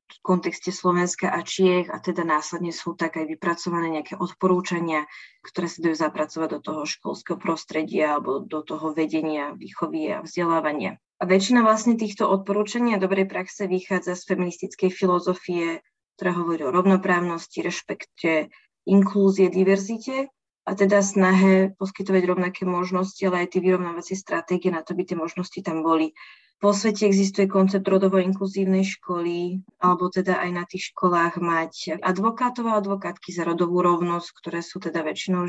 v 0.07 0.19
kontexte 0.23 0.71
Slovenska 0.71 1.27
a 1.27 1.43
Čiech 1.43 1.91
a 1.91 1.99
teda 1.99 2.23
následne 2.23 2.71
sú 2.71 2.95
tak 2.95 3.19
aj 3.19 3.27
vypracované 3.27 3.99
nejaké 3.99 4.15
odporúčania, 4.15 5.03
ktoré 5.43 5.67
sa 5.67 5.83
dajú 5.83 5.95
zapracovať 5.99 6.49
do 6.55 6.59
toho 6.63 6.81
školského 6.87 7.35
prostredia 7.35 8.15
alebo 8.15 8.39
do 8.39 8.63
toho 8.63 8.95
vedenia, 8.95 9.51
výchovy 9.51 10.15
a 10.15 10.23
vzdelávania. 10.23 10.95
A 11.17 11.25
väčšina 11.25 11.65
vlastne 11.65 11.97
týchto 11.97 12.29
odporúčaní 12.29 12.93
a 12.93 13.01
dobrej 13.01 13.25
praxe 13.25 13.65
vychádza 13.65 14.13
z 14.13 14.23
feministickej 14.29 14.93
filozofie, 14.93 15.81
ktorá 16.17 16.37
hovorí 16.37 16.61
o 16.61 16.73
rovnoprávnosti, 16.73 17.65
rešpekte, 17.65 18.53
inklúzie, 18.85 19.49
diverzite 19.49 20.29
a 20.67 20.71
teda 20.77 21.01
snahe 21.01 21.73
poskytovať 21.81 22.23
rovnaké 22.27 22.63
možnosti, 22.69 23.19
ale 23.25 23.45
aj 23.45 23.57
tie 23.57 23.61
vyrovnávacie 23.65 24.13
stratégie 24.13 24.69
na 24.69 24.85
to, 24.85 24.93
aby 24.93 25.09
tie 25.09 25.17
možnosti 25.17 25.57
tam 25.65 25.81
boli. 25.81 26.13
Po 26.57 26.73
svete 26.73 27.05
existuje 27.05 27.45
koncept 27.45 27.85
rodovo 27.85 28.17
inkluzívnej 28.17 28.81
školy, 28.81 29.61
alebo 29.77 30.09
teda 30.09 30.41
aj 30.41 30.49
na 30.49 30.65
tých 30.65 30.89
školách 30.89 31.37
mať 31.37 32.01
advokátov 32.01 32.65
a 32.73 32.81
advokátky 32.81 33.29
za 33.29 33.45
rodovú 33.45 33.85
rovnosť, 33.85 34.27
ktoré 34.41 34.65
sú 34.65 34.81
teda 34.81 35.05
väčšinou 35.05 35.45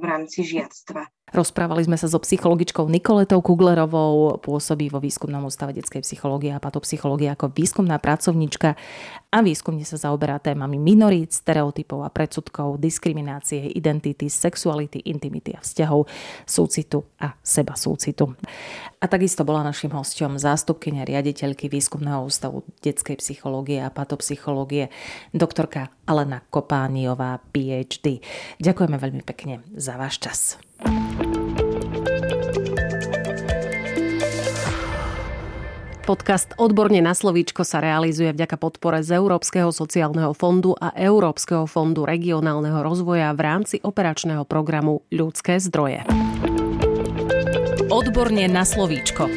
v 0.00 0.04
rámci 0.04 0.40
žiadstva. 0.48 1.12
Rozprávali 1.30 1.86
sme 1.86 1.94
sa 1.94 2.10
so 2.10 2.18
psychologičkou 2.18 2.90
Nikoletou 2.90 3.38
Kuglerovou, 3.38 4.42
pôsobí 4.42 4.90
vo 4.90 4.98
výskumnom 4.98 5.46
ústave 5.46 5.70
detskej 5.76 6.02
psychológie 6.02 6.50
a 6.50 6.58
patopsychológie 6.58 7.30
ako 7.30 7.54
výskumná 7.54 8.02
pracovníčka 8.02 8.74
a 9.30 9.38
výskumne 9.38 9.86
sa 9.86 9.94
zaoberá 9.94 10.42
témami 10.42 10.74
minorít, 10.74 11.30
stereotypov 11.30 12.02
a 12.02 12.10
predsudkov, 12.10 12.82
diskriminácie, 12.82 13.62
identity, 13.78 14.26
sexuality, 14.26 15.06
intimity 15.06 15.54
a 15.54 15.62
vzťahov, 15.62 16.10
súcitu 16.42 17.06
a 17.22 17.38
seba 17.46 17.78
súcitu. 17.78 18.34
A 18.98 19.06
takisto 19.06 19.46
bola 19.46 19.62
našim 19.62 19.94
hostom 19.94 20.29
zástupkynia 20.36 21.08
riaditeľky 21.08 21.72
výskumného 21.72 22.22
ústavu 22.22 22.62
detskej 22.84 23.16
psychológie 23.18 23.80
a 23.80 23.88
patopsychológie, 23.88 24.92
doktorka 25.32 25.90
Alena 26.04 26.44
Kopániová, 26.52 27.40
PhD. 27.50 28.20
Ďakujeme 28.60 28.96
veľmi 29.00 29.22
pekne 29.24 29.64
za 29.74 29.96
váš 29.96 30.20
čas. 30.20 30.60
Podcast 36.10 36.58
Odborne 36.58 36.98
na 36.98 37.14
slovíčko 37.14 37.62
sa 37.62 37.78
realizuje 37.78 38.34
vďaka 38.34 38.58
podpore 38.58 38.98
z 39.06 39.14
Európskeho 39.14 39.70
sociálneho 39.70 40.34
fondu 40.34 40.74
a 40.74 40.90
Európskeho 40.90 41.70
fondu 41.70 42.02
regionálneho 42.02 42.82
rozvoja 42.82 43.30
v 43.30 43.40
rámci 43.46 43.78
operačného 43.78 44.42
programu 44.42 45.06
Ľudské 45.14 45.62
zdroje. 45.62 46.02
Odborne 47.94 48.50
na 48.50 48.66
slovíčko. 48.66 49.30